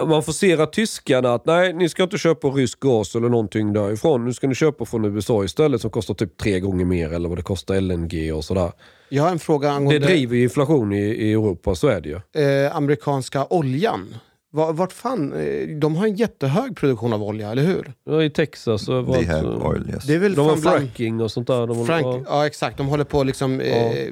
[0.06, 4.24] man forcerar tyskarna att nej, ni ska inte köpa rysk gas eller någonting därifrån.
[4.24, 7.38] Nu ska ni köpa från USA istället som kostar typ tre gånger mer eller vad
[7.38, 8.72] det kostar LNG och sådär.
[9.08, 12.08] Jag har en fråga Det angående driver ju inflation i, i Europa, så är det
[12.08, 12.42] ju.
[12.64, 14.14] eh, amerikanska oljan.
[14.54, 17.92] Var, vart fan, eh, de har en jättehög produktion av olja, eller hur?
[18.04, 19.90] Ja, I Texas och they allt, have så- oil.
[19.90, 20.06] Yes.
[20.06, 21.66] Det är väl De har fracking och sånt där.
[21.66, 22.22] De Frank, ja.
[22.26, 22.46] ja.
[22.46, 24.08] exakt, de håller på att liksom, eh,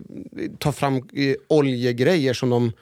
[0.58, 2.72] ta fram eh, oljegrejer som de...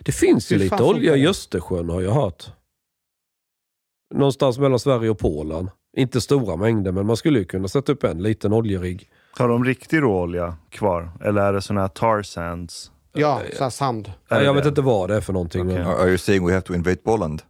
[0.00, 1.26] Det finns ju lite olja i?
[1.26, 2.46] Östersjön har jag hört.
[4.14, 5.70] Någonstans mellan Sverige och Polen.
[5.96, 9.10] Inte stora mängder, men man skulle ju kunna sätta upp en liten oljerigg.
[9.30, 11.10] Har de riktig råolja kvar?
[11.24, 12.92] Eller är det såna här tar sands?
[13.12, 14.12] Ja, så här sand.
[14.28, 15.62] Det jag vet inte vad det är för någonting.
[15.62, 15.78] Okej.
[15.78, 15.86] Men...
[15.86, 17.42] Are, you saying we have to invade Poland?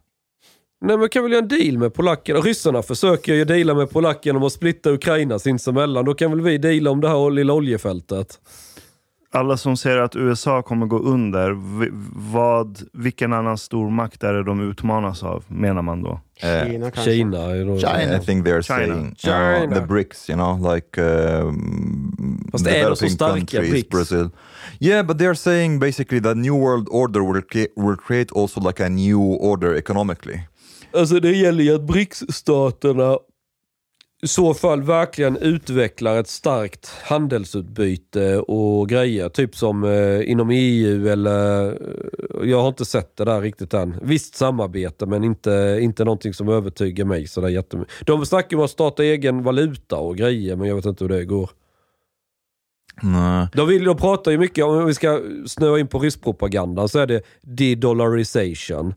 [0.81, 2.39] Nej, men kan väl göra en deal med polackerna?
[2.39, 6.05] Ryssarna försöker ju deala med polackerna om att splitta Ukraina sinsemellan.
[6.05, 8.39] Då kan väl vi deala om det här lilla oljefältet.
[9.31, 11.55] Alla som säger att USA kommer gå under,
[12.31, 16.09] vad, vilken annan stormakt är det de utmanas av, menar man då?
[16.09, 17.13] Uh, Kina kanske.
[17.13, 17.47] Kina.
[17.79, 18.17] China.
[18.17, 18.95] I think they're China.
[18.95, 19.63] saying China.
[19.63, 23.89] Uh, the BRICS, you know, like um, Fast är de så developing starka, countries, BRICS?
[23.89, 24.29] Brazil.
[24.81, 28.79] Yeah, but they're saying basically that new world order will, cre- will create also like
[28.79, 30.39] a new order economically.
[30.93, 33.17] Alltså det gäller ju att BRICS-staterna
[34.21, 39.29] i så fall verkligen utvecklar ett starkt handelsutbyte och grejer.
[39.29, 41.67] Typ som eh, inom EU eller...
[41.67, 43.95] Eh, jag har inte sett det där riktigt än.
[44.01, 47.93] Visst samarbete men inte, inte någonting som övertygar mig sådär jättemycket.
[48.05, 51.25] De snackar om att starta egen valuta och grejer men jag vet inte hur det
[51.25, 51.49] går.
[53.01, 53.47] Nej.
[53.53, 57.07] De, vill, de pratar ju mycket, om vi ska snöa in på rysspropagandan så är
[57.07, 58.93] det de-dollarization.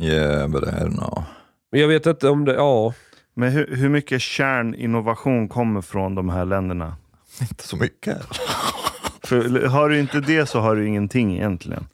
[0.00, 1.24] Yeah, but I don't know.
[1.72, 2.94] Men jag vet inte om det, ja.
[3.34, 6.96] Men hur, hur mycket kärninnovation kommer från de här länderna?
[7.40, 8.18] Inte så mycket.
[9.22, 11.86] För har du inte det så har du ingenting egentligen.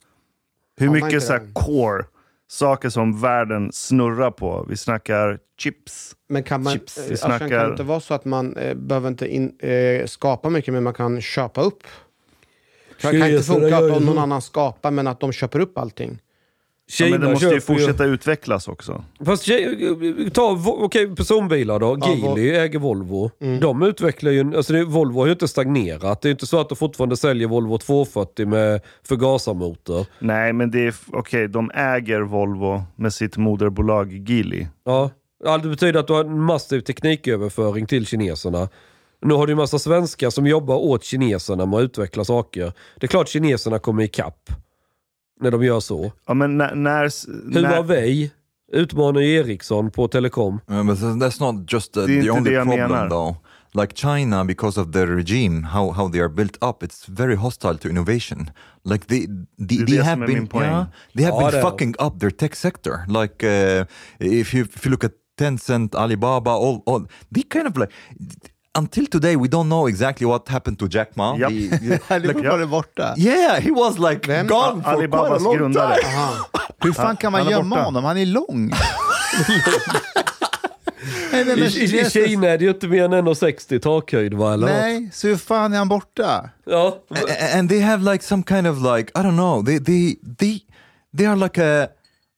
[0.77, 2.05] Hur mycket så här core,
[2.53, 4.67] saker som världen snurrar på.
[4.69, 6.17] Vi snackar chips.
[6.29, 8.75] Men kan man, Chips, vi Ashkan, kan snackar- det inte vara så att man eh,
[8.75, 11.83] behöver inte in, eh, skapa mycket, men man kan köpa upp?
[13.01, 16.19] Kan, kan inte funka att någon annan skapar, men att de köper upp allting?
[17.01, 19.05] Ja, men det måste ju fortsätta utvecklas också.
[19.25, 19.49] Fast
[20.33, 21.99] ta okej, personbilar då.
[22.01, 23.31] Ja, Geely äger Volvo.
[23.61, 26.23] De utvecklar ju, alltså det, Volvo har ju inte stagnerat.
[26.23, 30.07] Det är inte så att de fortfarande säljer Volvo 240 med förgasarmotor.
[30.19, 34.67] Nej, men det är okej, de äger Volvo med sitt moderbolag Geely.
[34.85, 35.11] Ja.
[35.45, 38.69] Ja, det betyder att du har en massiv tekniköverföring till kineserna.
[39.23, 42.73] Nu har du ju massa svenskar som jobbar åt kineserna med att utveckla saker.
[43.01, 44.51] Det är klart kineserna kommer ikapp
[45.43, 46.13] när de gör så.
[46.27, 46.75] Ja, men när...
[46.75, 48.31] när, s- när Huawei
[48.73, 50.61] utmanar ju Ericsson på telekom.
[50.71, 53.09] Uh, but that's not just uh, Det är inte the only det jag problem menar.
[53.09, 53.37] though.
[53.75, 57.79] Like China, because of their regime, how, how they are built up, it's very hostile
[57.79, 58.51] to innovation.
[58.85, 59.27] Like they,
[59.69, 60.87] they, they have been, yeah,
[61.17, 63.05] they have Ja, been fucking up their tech sector.
[63.09, 63.85] Like uh,
[64.21, 67.91] if you if you look at Tencent, Alibaba, all, all they kind of like.
[68.79, 71.33] Until today, we don't know exactly what happened to Jack Ma.
[71.33, 73.15] Han är like, fortfarande borta.
[73.19, 74.47] yeah, he was like Vem?
[74.47, 75.97] gone for quite a Alibabas long grundare.
[76.03, 76.45] time.
[76.81, 78.05] Hur fan kan man gömma honom?
[78.05, 78.73] Han är lång.
[81.33, 84.53] Nej, den I, i, Kina är det ju inte mer än 1,60 takhöjd va?
[84.53, 84.67] Eller?
[84.67, 86.51] Nej, så hur fan är han borta?
[86.65, 86.99] Ja.
[87.11, 90.61] A- and they have like some kind of like I don't know they they they
[91.17, 91.89] they are like a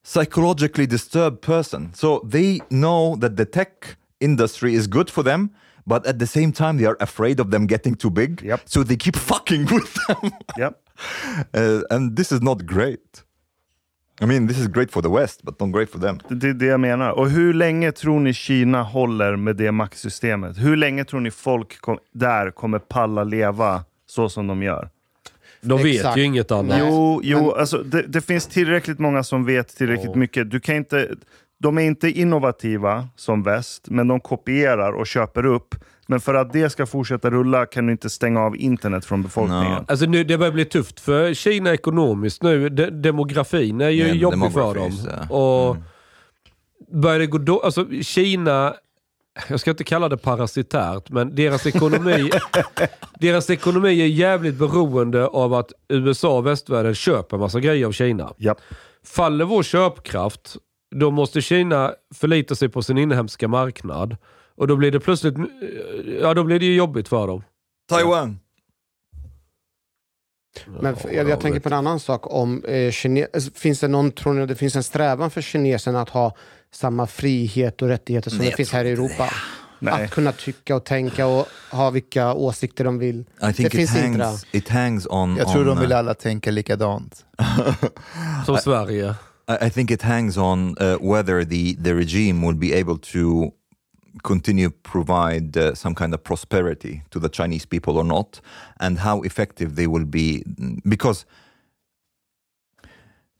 [0.04, 3.68] psychologically disturbed person so they know that the tech
[4.20, 5.48] industry is good for them
[5.86, 8.60] but at the same time they are afraid of them getting too big Yep.
[8.64, 10.72] so they keep fucking with them Ja.
[11.56, 13.24] Uh, and this is not great
[14.22, 16.54] i mean this is great for the west but not great for them Det är
[16.54, 17.10] det jag menar.
[17.10, 20.58] Och hur länge tror ni Kina håller med det maktsystemet?
[20.58, 24.88] Hur länge tror ni folk kom, där kommer palla leva så som de gör?
[25.60, 26.16] De vet Exakt.
[26.18, 26.78] ju inget annat.
[26.80, 30.50] Jo, jo alltså, det, det finns tillräckligt många som vet tillräckligt mycket.
[30.50, 31.08] Du kan inte,
[31.64, 35.74] de är inte innovativa som väst, men de kopierar och köper upp.
[36.06, 39.84] Men för att det ska fortsätta rulla kan du inte stänga av internet från befolkningen.
[39.88, 42.68] Alltså nu, det börjar bli tufft för Kina ekonomiskt nu.
[42.68, 44.92] De, demografin är ju Ja, jobbig för dem.
[45.28, 45.34] ja.
[45.36, 45.76] Och
[47.02, 48.74] börjar det gå då, alltså Kina,
[49.48, 52.30] jag ska inte kalla det parasitärt, men deras ekonomi,
[53.20, 58.32] deras ekonomi är jävligt beroende av att USA och västvärlden köper massa grejer av Kina.
[58.36, 58.58] Japp.
[59.06, 60.56] Faller vår köpkraft,
[60.94, 64.16] då måste Kina förlita sig på sin inhemska marknad.
[64.56, 65.34] Och då blir det plötsligt,
[66.20, 67.42] ja då blir det ju jobbigt för dem.
[67.88, 68.38] taiwan
[70.66, 72.32] Men jag, jag tänker på en annan sak.
[72.34, 76.00] Om, eh, kine, alltså, finns det någon, tror ni det finns en strävan för kineserna
[76.00, 76.36] att ha
[76.72, 79.30] samma frihet och rättigheter som Nej, det finns här i Europa?
[79.78, 80.04] Nej.
[80.04, 83.20] Att kunna tycka och tänka och ha vilka åsikter de vill.
[83.20, 84.24] i Det think it finns inte det.
[84.24, 87.24] hangs it hangs on Jag tror on, de vill uh, alla tänka likadant.
[88.46, 89.14] Som Sverige.
[89.46, 93.52] I think it hangs on uh, whether the, the regime will be able to
[94.22, 98.40] continue provide uh, some kind of prosperity to the Chinese people or not,
[98.80, 100.44] and how effective they will be.
[100.88, 101.26] Because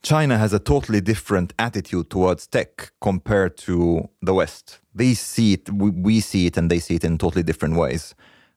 [0.03, 4.81] China has a totally different attitude towards tech compared to the West.
[4.95, 8.15] They see it, we, we see it, and they see it in totally different ways.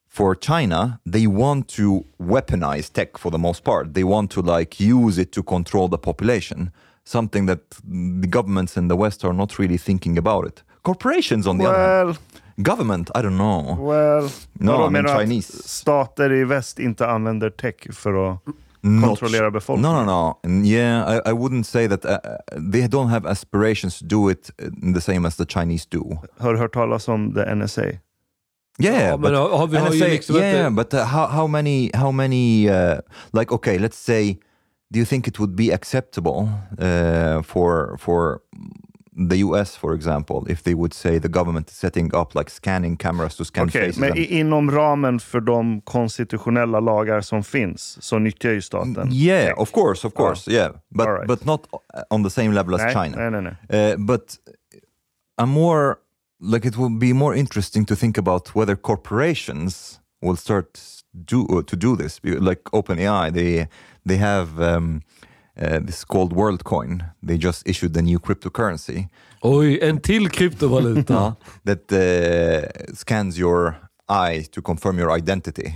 [0.07, 3.93] For China, they want to weaponize tech for the most part.
[3.93, 6.71] They want to like use it to control the population,
[7.07, 7.59] something that
[8.21, 10.63] the governments in the West are not really thinking about it.
[10.81, 12.17] Corporations, on the other hand,
[12.61, 13.77] government, I don't know.
[13.79, 14.29] well.
[14.59, 15.51] No, I mean menar du att Chinese.
[15.67, 18.39] Stater i väst inte använder tech för att
[18.81, 20.05] Not- kontrollera befolkningen?
[20.05, 20.65] No, no, no.
[20.65, 22.17] Yeah, I, I wouldn't say that uh,
[22.71, 26.17] they don't have aspirations to do it uh, the same as the Chinese do.
[26.39, 27.81] Har du hört talas om the NSA?
[28.79, 30.75] Yeah, Ja, but men har, har vi har ju NSA, liksom yeah, inte...
[30.83, 32.99] but uh, how how many how many uh,
[33.33, 34.37] like okay, let's say,
[34.93, 38.39] do you think it would be acceptable uh, for for
[39.29, 42.97] the US, for example, if they would say the government is setting up like scanning
[42.97, 43.97] cameras to scan Okej, faces?
[43.97, 49.47] men and- inom ramen för de konstitutionella lagar som finns så nyttjar ju staten Yeah,
[49.47, 49.57] tech.
[49.57, 51.27] of course, of course, yeah, but right.
[51.27, 51.67] but not
[52.09, 53.17] on the same level as nej, China.
[53.17, 53.93] Nej, nej, nej.
[53.93, 54.35] Uh, but
[55.41, 55.95] I'm more
[56.39, 60.79] like it will be more interesting to think about whether corporations will start
[61.13, 62.19] do to do this.
[62.23, 63.67] Like OpenAI, they
[64.07, 65.01] they have um,
[65.59, 67.11] uh, this called WorldCoin.
[67.23, 69.09] They just issued the new cryptocurrency
[69.41, 71.35] Oj, en till kryptovaluta.
[71.63, 73.75] that uh, scans your
[74.09, 75.73] eye to confirm your identity,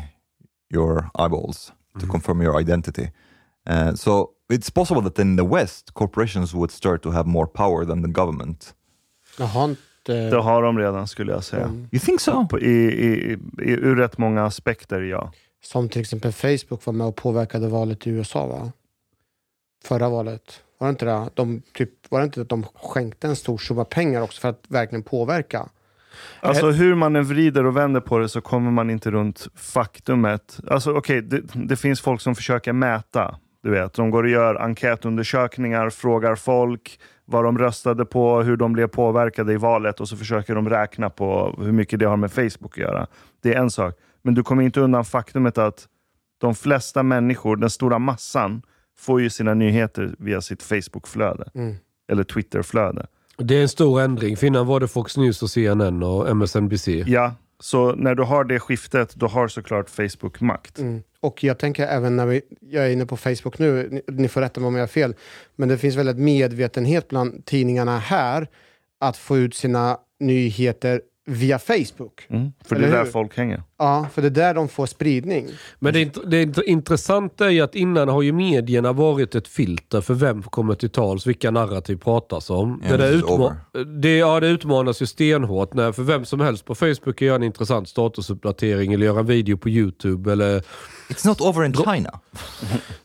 [0.70, 3.12] your eyeballs to confirm your identity.
[3.68, 7.86] Uh, so it's possible that in the West, corporations would start to have more power
[7.86, 8.74] than the government.
[9.38, 10.30] Jag har inte...
[10.30, 11.68] Det har de redan skulle jag säga.
[11.92, 12.48] You think so?
[12.48, 15.32] På, i, i, i, ur rätt många aspekter, ja.
[15.64, 18.72] Som till exempel Facebook var med och påverkade valet i USA va?
[19.84, 20.64] Förra valet.
[20.78, 21.30] Var det inte det?
[21.34, 24.64] De, typ, var det inte att de skänkte en stor summa pengar också för att
[24.68, 25.70] verkligen påverka?
[26.40, 30.60] Alltså hur man än vrider och vänder på det så kommer man inte runt faktumet.
[30.68, 34.56] Alltså okej, det, det finns folk som försöker mäta Du vet, de går och gör
[34.56, 37.00] enkätundersökningar, frågar folk
[37.32, 41.10] vad de röstade på, hur de blev påverkade i valet och så försöker de räkna
[41.10, 43.08] på hur mycket det har med Facebook att göra.
[43.42, 43.96] Det är en sak.
[44.22, 45.88] Men du kommer inte undan faktumet att
[46.38, 48.62] de flesta människor, den stora massan,
[48.98, 51.52] får ju sina nyheter via sitt Facebook-flöde.
[52.12, 53.08] Eller Twitter-flöde.
[53.38, 54.38] Det är en stor ändring.
[54.38, 56.88] För innan var det Fox News och CNN och MSNBC.
[56.88, 60.80] Ja, så när du har det skiftet, då har såklart Facebook makt.
[60.80, 61.04] Mm.
[61.22, 64.42] Och jag tänker även när vi, jag är inne på Facebook nu, ni, ni får
[64.42, 65.16] rätta mig om jag har fel,
[65.56, 68.48] men det finns väldigt medvetenhet bland tidningarna här
[69.00, 72.28] att få ut sina nyheter via Facebook.
[72.30, 72.52] Mm.
[72.64, 73.12] För det är där hur?
[73.12, 73.64] folk hänger.
[73.82, 75.48] Ja, för det är där de får spridning.
[75.80, 79.48] Men det, int- det int- intressanta är ju att innan har ju medierna varit ett
[79.48, 82.82] filter för vem kommer till tals, vilka narrativ pratas om.
[82.90, 83.56] Ja, det, där utma-
[84.02, 87.36] det, ja, det utmanas ju stenhårt när för vem som helst på Facebook kan göra
[87.36, 90.32] en intressant statusuppdatering eller göra en video på YouTube.
[90.32, 90.64] Eller...
[91.10, 92.20] It's not over in China.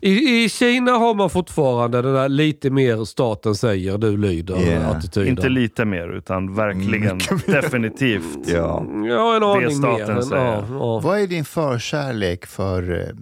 [0.01, 4.91] I, I Kina har man fortfarande den där lite mer staten säger, du lyder Yeah.
[4.91, 5.29] attityden.
[5.29, 8.39] Inte lite mer, utan verkligen definitivt.
[8.47, 8.85] Ja.
[9.09, 10.23] Ja, en aning staten mer.
[10.23, 10.45] säger.
[10.45, 11.01] Ja, ja.
[11.01, 13.15] Vad är din förkärlek för eh,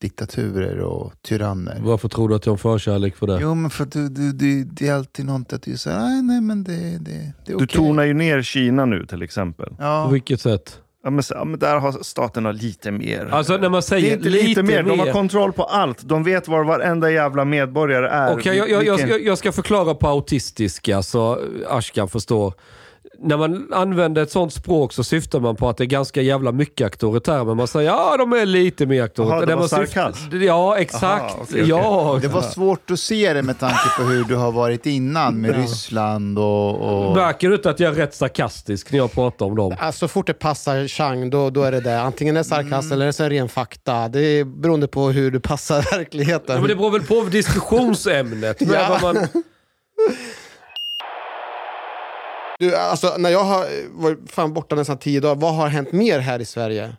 [0.00, 1.80] diktaturer och tyranner?
[1.82, 3.38] Varför tror du att jag har förkärlek för det?
[3.42, 6.22] Jo, men för att du, du, du, det är alltid något att du säger, nej,
[6.22, 7.66] nej men det, det, det är Du okej.
[7.68, 9.68] tonar ju ner Kina nu till exempel.
[9.68, 10.08] På Ja.
[10.08, 10.80] vilket sätt?
[11.04, 13.26] Ja, men, så- ja, men där har staterna lite mer.
[13.32, 14.82] Alltså när man det är säger inte lite, mer.
[14.82, 16.02] De har kontroll på allt.
[16.08, 18.32] De vet var varenda jävla medborgare är.
[18.34, 22.54] Okej, jag, jag, jag, Vilken- ska, jag ska förklara på autistiska så Ashkan förstår.
[23.18, 26.52] När man använder ett sånt språk så syftar man på att det är ganska jävla
[26.52, 29.36] mycket auktoritära, men man säger ja, de är lite mer auktoritära.
[29.36, 30.42] Jaha, det var man sarkasm.
[30.42, 31.04] Ja, exakt.
[31.04, 31.68] Aha, okej, okej.
[31.68, 32.18] Ja.
[32.22, 35.56] Det var svårt att se det med tanke på hur du har varit innan med
[35.56, 37.08] Ryssland och...
[37.08, 37.16] och...
[37.16, 39.76] Märker du inte att jag är rätt sarkastisk när jag pratar om dem?
[39.78, 42.00] Alltså, så fort det passar Chang, då, då är det det.
[42.00, 44.08] Antingen är det sarkasm eller så är det ren fakta.
[44.08, 46.54] Det är beroende på hur du passar verkligheten.
[46.54, 48.56] Ja, men det beror väl på diskussionsämnet.
[48.60, 48.98] Ja.
[49.02, 49.16] man,
[52.58, 53.66] Du, alltså, när jag har
[54.00, 56.92] varit fan borta nästan tio dagar, vad har hänt mer här i Sverige?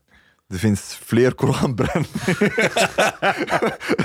[0.54, 2.06] Det finns fler koranbränningar.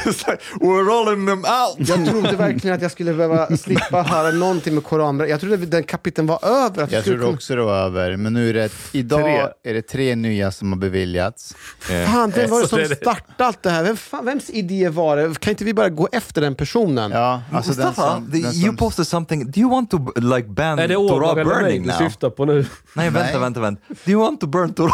[0.07, 1.89] Like, we're rolling them out.
[1.89, 5.31] Jag trodde verkligen att jag skulle behöva slippa höra någonting med koranbränning.
[5.31, 6.83] Jag trodde den kapiteln var över.
[6.83, 9.71] Att Jag tror kunna- också det var över, men nu är det, idag Tre.
[9.71, 11.55] är det tre nya som har beviljats.
[11.81, 12.97] Fan, vem var det som det är det.
[12.97, 13.83] startade allt det här?
[13.85, 15.41] Vem fan, vems idé var det?
[15.41, 17.11] Kan inte vi bara gå efter den personen?
[17.11, 19.51] Ja, alltså den Mustafa, som, the, den you som, posted something.
[19.51, 21.99] Do you want to like ban är det Torah Omar eller mig burning du now?
[21.99, 22.67] syftar på nu?
[22.95, 23.41] Nej, vänta, Nej.
[23.41, 23.83] vänta, vänta.
[24.05, 24.93] Do you want to burn Torah?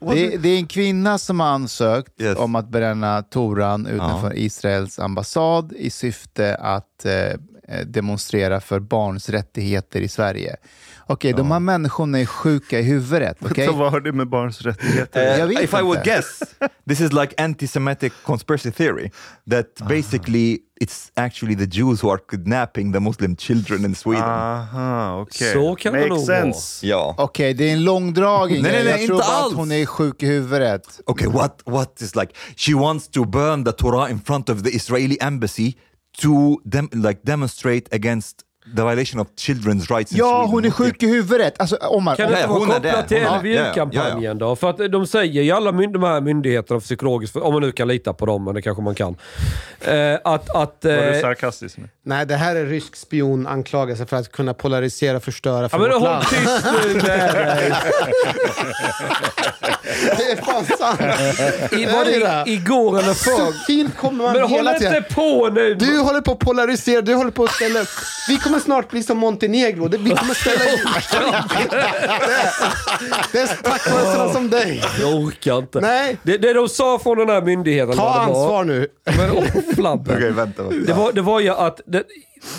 [0.12, 2.38] det, är- det är en kvinna som har ansökt Yes.
[2.38, 7.12] om att bränna Toran utanför Israels ambassad i syfte att eh,
[7.86, 10.56] demonstrera för barns rättigheter i Sverige.
[11.10, 13.36] Okej, de här människorna är sjuka i huvudet.
[13.44, 13.66] okej?
[13.66, 15.22] Så vad har det med barns rättigheter?
[15.38, 16.10] Jag Uh, vet if I would inte.
[16.10, 16.40] guess,
[16.88, 19.10] this is like anti-Semitic conspiracy theory
[19.50, 24.22] that basically it's actually the Jews who are kidnapping the Muslim children in Sweden.
[24.24, 25.52] Aha, okej.
[25.52, 26.40] Så kan det Makes nog vara.
[26.42, 26.86] sense.
[26.86, 27.14] Ja.
[27.18, 28.62] Okej, det är en långdragning.
[28.62, 29.52] Nej, nej, nej, jag tror inte bara alls.
[29.52, 31.00] att hon är sjuk i huvudet.
[31.06, 32.32] Okay, what what is like?
[32.56, 35.74] She wants to burn the Torah in front of the Israeli embassy
[36.18, 38.44] to dem- like demonstrate against
[38.76, 40.12] the violation of children's rights.
[40.12, 40.50] in Ja, Sweden.
[40.50, 41.54] hon är sjuk i huvudet.
[41.60, 44.56] Alltså, Omar, Kan om- det Ja, inte vara kopplat till Hon har- LVU-kampanjen då?
[44.56, 48.12] För att de säger ju alla de här myndigheterna psykologiskt, om man nu kan lita
[48.12, 49.16] på dem, men det kanske man kan.
[49.80, 50.50] Eh, att...
[50.50, 51.88] att Var du eh, sarkastisk nu?
[52.02, 55.90] Nej, det här är rysk spionanklagelse för att kunna polarisera och förstöra för ja, men
[55.90, 56.24] vårt håll land.
[56.28, 57.00] tyst nu.
[60.16, 61.00] Det är fan sant.
[61.72, 62.04] I, var
[62.44, 63.52] det igår eller Så för?
[63.66, 64.96] fint kommer man Men håll hela tiden.
[64.96, 65.74] inte på nu!
[65.74, 67.80] Du håller på att polarisera, du håller på att ställa.
[68.28, 69.88] Vi kommer snart bli som Montenegro.
[69.88, 70.80] Det- Vi kommer ställa ut.
[73.32, 74.82] Det- är tack vare sådana som dig.
[75.00, 75.80] Jag orkar inte.
[75.80, 76.16] Nej.
[76.22, 77.96] Det, det de sa från den här myndigheten...
[77.96, 78.88] Ta var- ansvar nu.
[79.18, 80.16] Men åh, flabben.
[80.16, 80.62] Okej, vänta.
[80.62, 80.86] vänta.
[80.86, 81.80] Det var, det var ju att...
[81.86, 82.02] Det,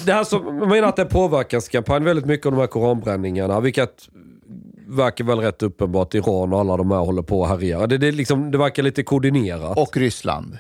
[0.06, 2.68] det här som, jag menar att det är en påverkanskampanj väldigt mycket om de här
[2.68, 3.94] koranbränningarna, vilket
[4.88, 6.14] verkar väl rätt uppenbart.
[6.14, 7.88] Iran och alla de här håller på och härjar.
[7.88, 9.78] Det, det, liksom, det verkar lite koordinerat.
[9.78, 10.58] och Ryssland.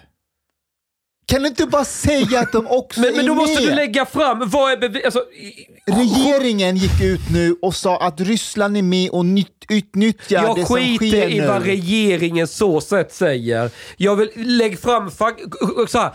[1.29, 3.69] Kan du inte bara säga att de också men men är då måste med?
[3.71, 5.05] du lägga fram, vad är bevis...
[5.05, 10.43] Alltså, i- Regeringen gick ut nu och sa att Ryssland är med och nytt, utnyttjar
[10.43, 11.47] jag det som skiter sker i nu.
[11.47, 13.71] vad regeringen så sett säger.
[13.97, 15.11] Jag vill lägga fram...
[15.87, 16.11] Så här,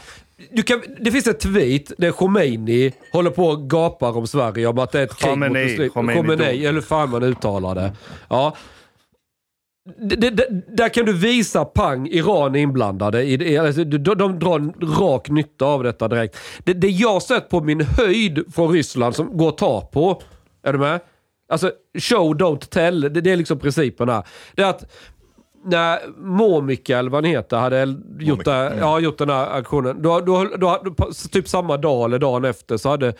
[0.52, 4.78] du kan, det finns ett tweet där Khomeini håller på och gapar om Sverige om
[4.78, 7.74] att det är ett krig mot Khamenei, muslim- Khomeini Khomeini, eller hur fan man uttalar
[7.74, 7.92] det.
[8.28, 8.56] Ja.
[9.84, 13.22] Det, det, där kan du visa pang, Iran är inblandade.
[13.22, 16.38] I, alltså, de, de drar en rak nytta av detta direkt.
[16.58, 20.22] Det, det jag sett på min höjd från Ryssland som går att ta på,
[20.62, 21.00] är du med?
[21.48, 24.22] Alltså, show don't tell, det, det är liksom principen här.
[24.54, 24.92] Det är att
[25.64, 30.02] när Momika, eller vad han heter, hade gjort, det, ja, gjort den här aktionen.
[30.02, 33.14] Då, då, då, då, typ samma dag eller dagen efter så hade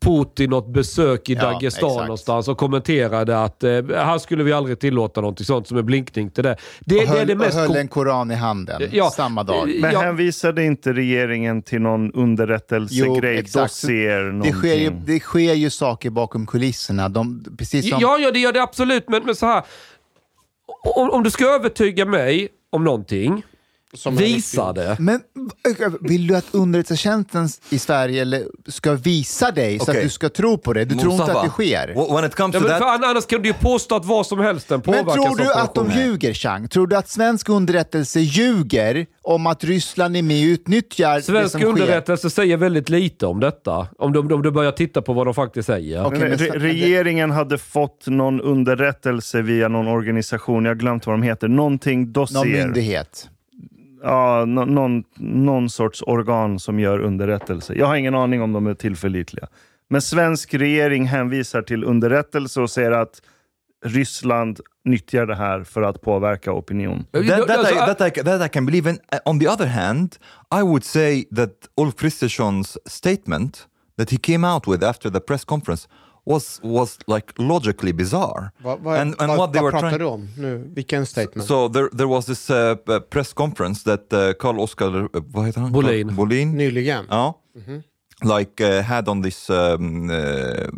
[0.00, 2.02] Putin något besök i Ja, Dagestan exakt.
[2.06, 6.30] någonstans och kommenterade att eh, här skulle vi aldrig tillåta någonting sånt som en blinkning
[6.30, 6.56] till det.
[6.80, 7.54] Det, och det är höll, det mest...
[7.54, 9.10] och höll en koran i handen Ja.
[9.10, 9.68] samma dag.
[9.80, 10.00] Men Ja.
[10.00, 14.52] hänvisade inte regeringen till någon underrättelsegrej, dossier, Det någonting?
[14.52, 17.08] sker, ju, det sker ju saker bakom kulisserna.
[17.08, 19.08] De, precis som, Ja, ja, det gör det absolut.
[19.08, 19.62] Men, men så här.
[20.96, 23.42] Om, om du ska övertyga mig om någonting,
[24.10, 24.96] visa det.
[24.98, 25.20] Men
[25.80, 29.96] äh, vill du att underrättelsetjänsten i Sverige eller, ska visa dig så Okej.
[29.96, 30.84] att du ska tro på det?
[30.84, 32.14] Du tror inte att Mustafa, det sker?
[32.16, 34.04] When it comes Ja, to men för that, an- annars kan du ju påstå att
[34.04, 36.68] vad som helst den Men påverkas tror du att de ljuger, Chang?
[36.68, 41.52] Tror du att svensk underrättelse ljuger om att Ryssland är med och utnyttjar det Svensk
[41.52, 41.68] som sker?
[41.68, 43.86] underrättelse säger väldigt lite om detta.
[43.98, 46.04] Om du, om du börjar titta på vad de faktiskt säger.
[46.06, 50.76] Okej, Men men re- så- regeringen hade fått någon underrättelse via någon organisation, jag har
[50.76, 52.44] glömt vad de heter, någonting Någon dossier.
[52.66, 53.28] myndighet.
[54.02, 57.74] Ja, nå- någon, någon sorts organ som gör underrättelse.
[57.74, 59.46] Jag har ingen aning om de är tillförlitliga.
[59.88, 63.22] Men svensk regering hänvisar till underrättelse och säger att
[63.84, 67.04] Ryssland nyttjar det här för att påverka opinion.
[67.12, 68.96] that, that, I, that, I, that I can believe in.
[69.14, 70.16] Uh, On the other hand,
[70.60, 73.66] I would say that Ulf Kristersson's statement
[73.98, 75.88] that he came out with after the press conference
[76.30, 78.50] was was like logically bizarre.
[78.62, 79.98] Vad, vad, and and vad, what they vad were pratar trying.
[79.98, 80.70] du om nu?
[80.74, 81.48] Vilken statement?
[81.48, 82.74] So there, there was this uh,
[83.10, 85.72] press conference that uh, Carl Oskar uh, vad heter han?
[85.72, 86.06] Bolin.
[86.06, 87.06] Carl Bolin Nyligen?
[87.10, 87.34] Ja.
[88.22, 90.16] Like uh, had on this um, uh,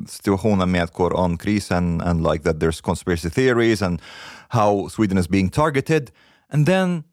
[0.07, 4.00] situationen med Korankrisen and like that there's conspiracy theories and
[4.48, 6.11] how Sweden is being targeted.
[6.53, 7.05] And then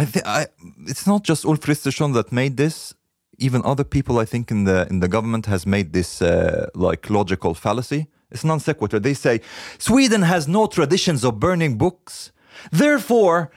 [0.00, 0.46] I think I,
[0.86, 2.94] it's not just Ulf Kristersson that made this.
[3.40, 7.08] Even other people, I think, in the in the government has made this uh, like
[7.10, 8.06] logical fallacy.
[8.30, 9.00] It's non sequitur.
[9.00, 9.40] They say
[9.78, 12.32] Sweden has no traditions of burning books.
[12.72, 13.50] Therefore,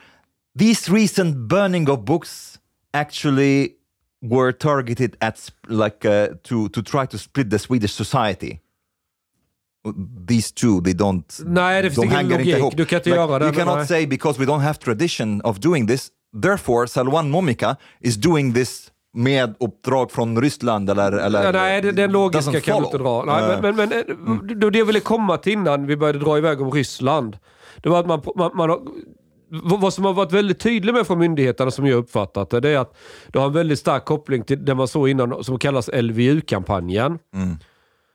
[0.58, 2.58] these recent burning of books
[2.94, 3.74] actually
[4.22, 8.60] were targeted at like uh, to to try to split the Swedish society.
[10.28, 11.26] These two, they don't.
[11.44, 12.76] Nej, det finns ingen logik.
[12.76, 13.86] Du kan inte Like, göra det, You cannot nej.
[13.88, 16.10] say because we don't have tradition of doing this.
[16.42, 21.12] Therefore, Salwan Momika is doing this med uppdrag från Ryssland eller...
[21.12, 23.24] eller Ja, nej, det, den logiska kan du inte dra.
[23.24, 23.88] Nej, Uh, men, men,
[24.18, 27.38] men det, det jag ville komma till innan vi började dra iväg om Ryssland.
[27.82, 28.80] Det var att man, man, man har,
[29.62, 32.78] vad som har varit väldigt tydligt med från myndigheterna som jag uppfattat det, det är
[32.78, 32.96] att
[33.28, 37.18] det har en väldigt stark koppling till det man såg innan som kallas LVU-kampanjen.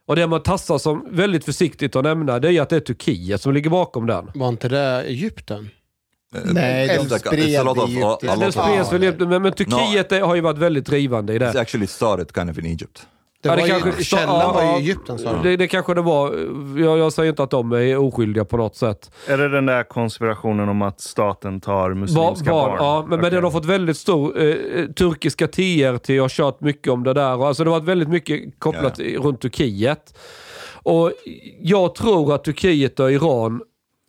[0.07, 3.41] Och det man tassar som väldigt försiktigt att nämna det är att det är Turkiet
[3.41, 4.31] som ligger bakom den.
[4.35, 5.69] Var inte det Egypten?
[6.45, 7.67] Nej, de spred det Den
[8.47, 11.45] of- spreds väl, inte, men, men Turkiet är- har ju varit väldigt drivande i det.
[11.51, 13.07] It's actually started kind of in Egypt.
[13.41, 14.71] Det Ja, var kanske- ju, källan ja, var ja.
[14.79, 15.43] ju Egypten sa de.
[15.43, 16.33] Det, det kanske det var.
[16.77, 19.11] Jag, jag säger inte att de är oskyldiga på något sätt.
[19.27, 22.77] Är det den där konspirationen om att staten tar muslimska Barn, barn?
[22.79, 23.31] Ja, men, men Okej.
[23.31, 24.41] den har fått väldigt stor...
[24.41, 27.35] Eh, turkiska TRT har kört mycket om det där.
[27.37, 30.17] Och Alltså det har varit väldigt mycket kopplat i- runt Turkiet.
[30.83, 31.11] Och
[31.61, 33.61] jag tror att Turkiet och Iran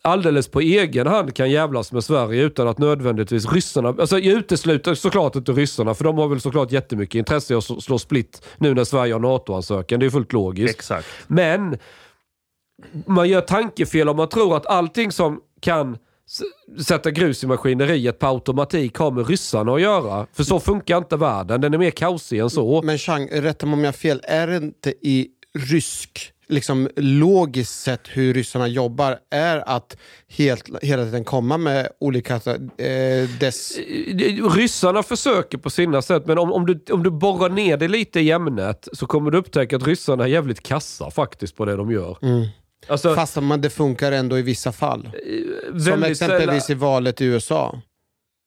[0.03, 3.89] alldeles på egen hand kan jävlas med Sverige utan att nödvändigtvis ryssarna...
[3.89, 7.83] Alltså jag utesluter såklart inte ryssarna för de har väl såklart jättemycket intresse av att
[7.83, 10.01] slå- split nu när Sverige har NATO-ansökan.
[10.01, 10.75] Det är fullt logiskt.
[10.75, 11.07] Exakt.
[11.27, 11.79] Men
[13.07, 15.99] man gör tankefel om man tror att allting som kan
[16.87, 20.27] sätta grus i maskineriet på automatik har med ryssarna att göra.
[20.33, 21.61] För så funkar inte världen.
[21.61, 22.83] Den är mer kaosig än så.
[22.83, 24.21] Men Chang, rätta mig om jag har fel.
[24.25, 25.29] Är det inte i
[25.59, 29.97] rysk, liksom logiskt sett hur ryssarna jobbar, är att
[30.29, 33.79] helt, hela tiden komma med olika eh, dess...
[34.57, 38.21] Ryssarna försöker på sina sätt, men om, om, du, om du borrar ner det lite
[38.21, 41.91] i ämnet så kommer du upptäcka att ryssarna är jävligt kassa faktiskt på det de
[41.91, 42.17] gör.
[42.89, 45.11] Alltså, Fast man, det funkar ändå i vissa fall.
[45.67, 47.81] Som väldigt exempelvis sällan- i valet i USA.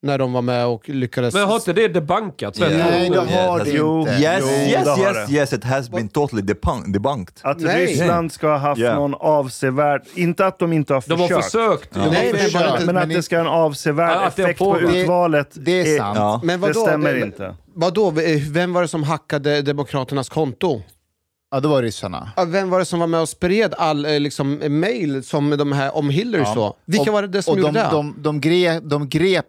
[0.04, 1.34] När de var med och lyckades...
[1.34, 2.60] Men har inte det debankats?
[2.60, 2.90] rätt Yeah.
[2.90, 4.00] Nej, det har det Jo.
[4.00, 4.12] inte.
[4.12, 5.34] Yes, Jo, yes, det yes, det.
[5.34, 7.34] yes, it has been totally depun- debunked.
[7.42, 7.86] Att Nej.
[7.86, 8.96] Ryssland ska ha haft Yeah.
[8.96, 10.02] någon avsevärd...
[10.16, 11.34] Inte att de inte har De försökt.
[11.34, 11.90] har försökt.
[11.96, 12.02] Ja.
[12.02, 14.80] Nej, nej, försökt, det Men att det ska ha en avsevärd Ja, det effekt på
[14.80, 15.50] utvalet.
[15.54, 16.18] Det är sant.
[16.18, 16.42] Ja.
[16.44, 16.86] Men Det vadå?
[16.86, 17.56] stämmer Det- inte.
[17.74, 18.14] Vadå?
[18.52, 20.82] Vem var det som hackade Demokraternas konto?
[21.54, 22.32] Ja, det var ryssarna.
[22.36, 25.72] Ja, Vem var det som var med och spred all eh, liksom, mail som de
[25.72, 26.76] här om Hillary så?
[26.86, 27.90] Vilka Och- var det som och gjorde de, det?
[27.92, 29.46] De, de, grep, de grep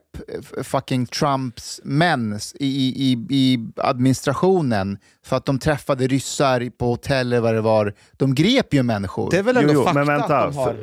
[0.63, 7.27] fucking Trumps män i, i, i, i administrationen för att de träffade ryssar på hotell
[7.33, 7.95] eller vad det var.
[8.13, 9.31] De grep ju människor.
[9.31, 10.39] det är väl Jo, ändå jo, fakta men vänta.
[10.39, 10.77] att de har...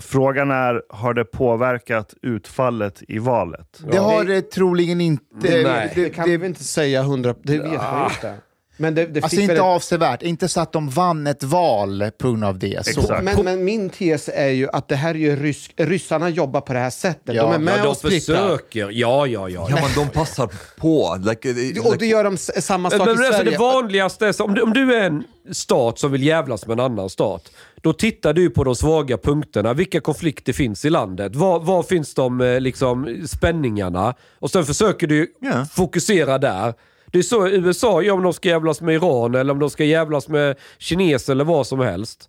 [0.00, 3.80] Frågan är, har det påverkat utfallet i valet?
[3.92, 5.62] Det har det troligen inte.
[5.62, 7.34] Nej, det, kan vi inte säga hundra...
[7.42, 8.34] Det vet man inte.
[8.76, 12.28] Men det, det Alltså fick inte avsevärt, inte så att de vann ett val på
[12.28, 12.82] grund av det.
[13.22, 16.72] Men, men min tes är ju att det här är ju rysk, ryssarna jobbar på
[16.72, 17.34] det här sättet.
[17.36, 18.36] Ja, de är med Ja, och de splittrar.
[18.48, 18.80] försöker.
[18.92, 19.66] Ja, ja, ja.
[19.70, 21.16] Ja, men de passar på.
[21.24, 21.60] Like, eh, Och
[21.92, 23.50] like, det gör de samma sak Men, i men alltså Sverige.
[23.50, 26.78] det vanligaste är, så- om du, om du är en stat som vill jävlas med
[26.80, 27.50] en annan stat,
[27.82, 29.72] då tittar du på de svaga punkterna.
[29.74, 31.36] Vilka konflikter finns i landet?
[31.36, 34.14] Var, var finns de eh, liksom, spänningarna?
[34.38, 35.66] Och sen försöker du Ja.
[35.72, 36.74] fokusera där.
[37.14, 39.84] Det är så USA gör om de ska jävlas med Iran eller om de ska
[39.84, 42.28] jävlas med kineser eller vad som helst.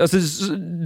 [0.00, 0.16] Alltså,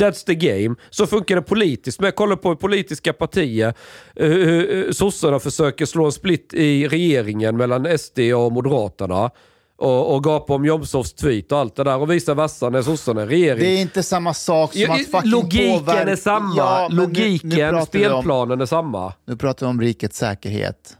[0.01, 0.75] that's the game.
[0.91, 2.01] Så funkar det politiskt.
[2.01, 3.75] Men jag kollar på politiska partier.
[4.21, 9.31] Uh, uh, sossarna försöker slå en split i regeringen mellan SD och Moderaterna.
[9.79, 11.99] Och, och gapa om Jomshofs tweet och allt det där.
[11.99, 13.61] Och visa versa när sossarna är regering.
[13.61, 16.11] Det är inte samma sak som Ja, att fucking Logiken påverka...
[16.11, 16.55] är samma.
[16.57, 19.13] Ja, nu- Logiken, nu pratar vi om- spelplanen är samma.
[19.27, 20.97] Nu pratar vi om rikets säkerhet.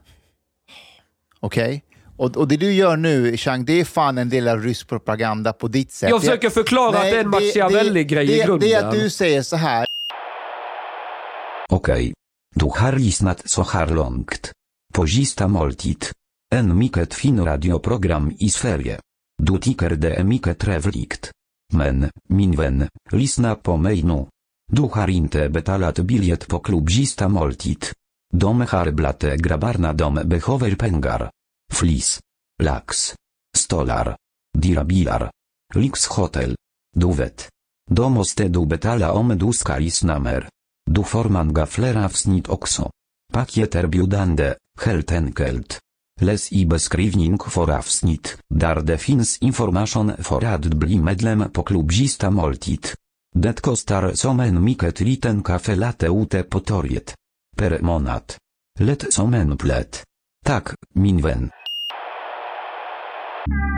[1.41, 1.85] Okej?
[2.19, 5.53] Och, och det du gör nu, Chang, det är fan en del av rysk propaganda
[5.53, 6.11] på ditt sätt.
[6.11, 8.69] Jag försöker förklara att det är en Machiavelli-grej i det, grunden.
[8.69, 9.87] Det är att du säger så här.
[11.71, 12.13] Okej.
[12.55, 14.53] Du har lyssnat så här långt.
[14.95, 16.05] På sista måltid.
[16.55, 19.01] En mycket fin radioprogram i Sverige.
[19.43, 21.31] Du tycker det är mycket trevligt.
[21.73, 24.27] Men, min vän, lyssna på mig nu.
[24.73, 27.85] Du har inte betalat biljett på klubb sista måltid.
[28.33, 31.31] De har blate grabbarna de behöver pengar.
[31.73, 32.21] Flis.
[32.63, 33.15] Lax.
[33.57, 34.17] Stolar.
[34.59, 35.31] Dirabilar.
[35.75, 36.57] Lyxhotel.
[36.97, 37.49] Du vet.
[37.91, 40.49] Då måste du betala om du ska lyssna mer.
[40.91, 42.91] Du får gaflera fler avsnitt också.
[43.89, 45.11] biudande, heltenkelt.
[45.11, 45.81] helt enkelt.
[46.21, 52.31] Läs i beskrivning för avsnitt, där det finns information för att bli medlem på klubzista
[52.31, 52.87] måltid.
[53.35, 57.15] Det kostar som en mycket liten kafe late ute på torget.
[57.57, 58.35] Per månad.
[58.81, 60.05] Lätt som en plätt.
[60.45, 61.21] Tak, min
[63.51, 63.78] vän.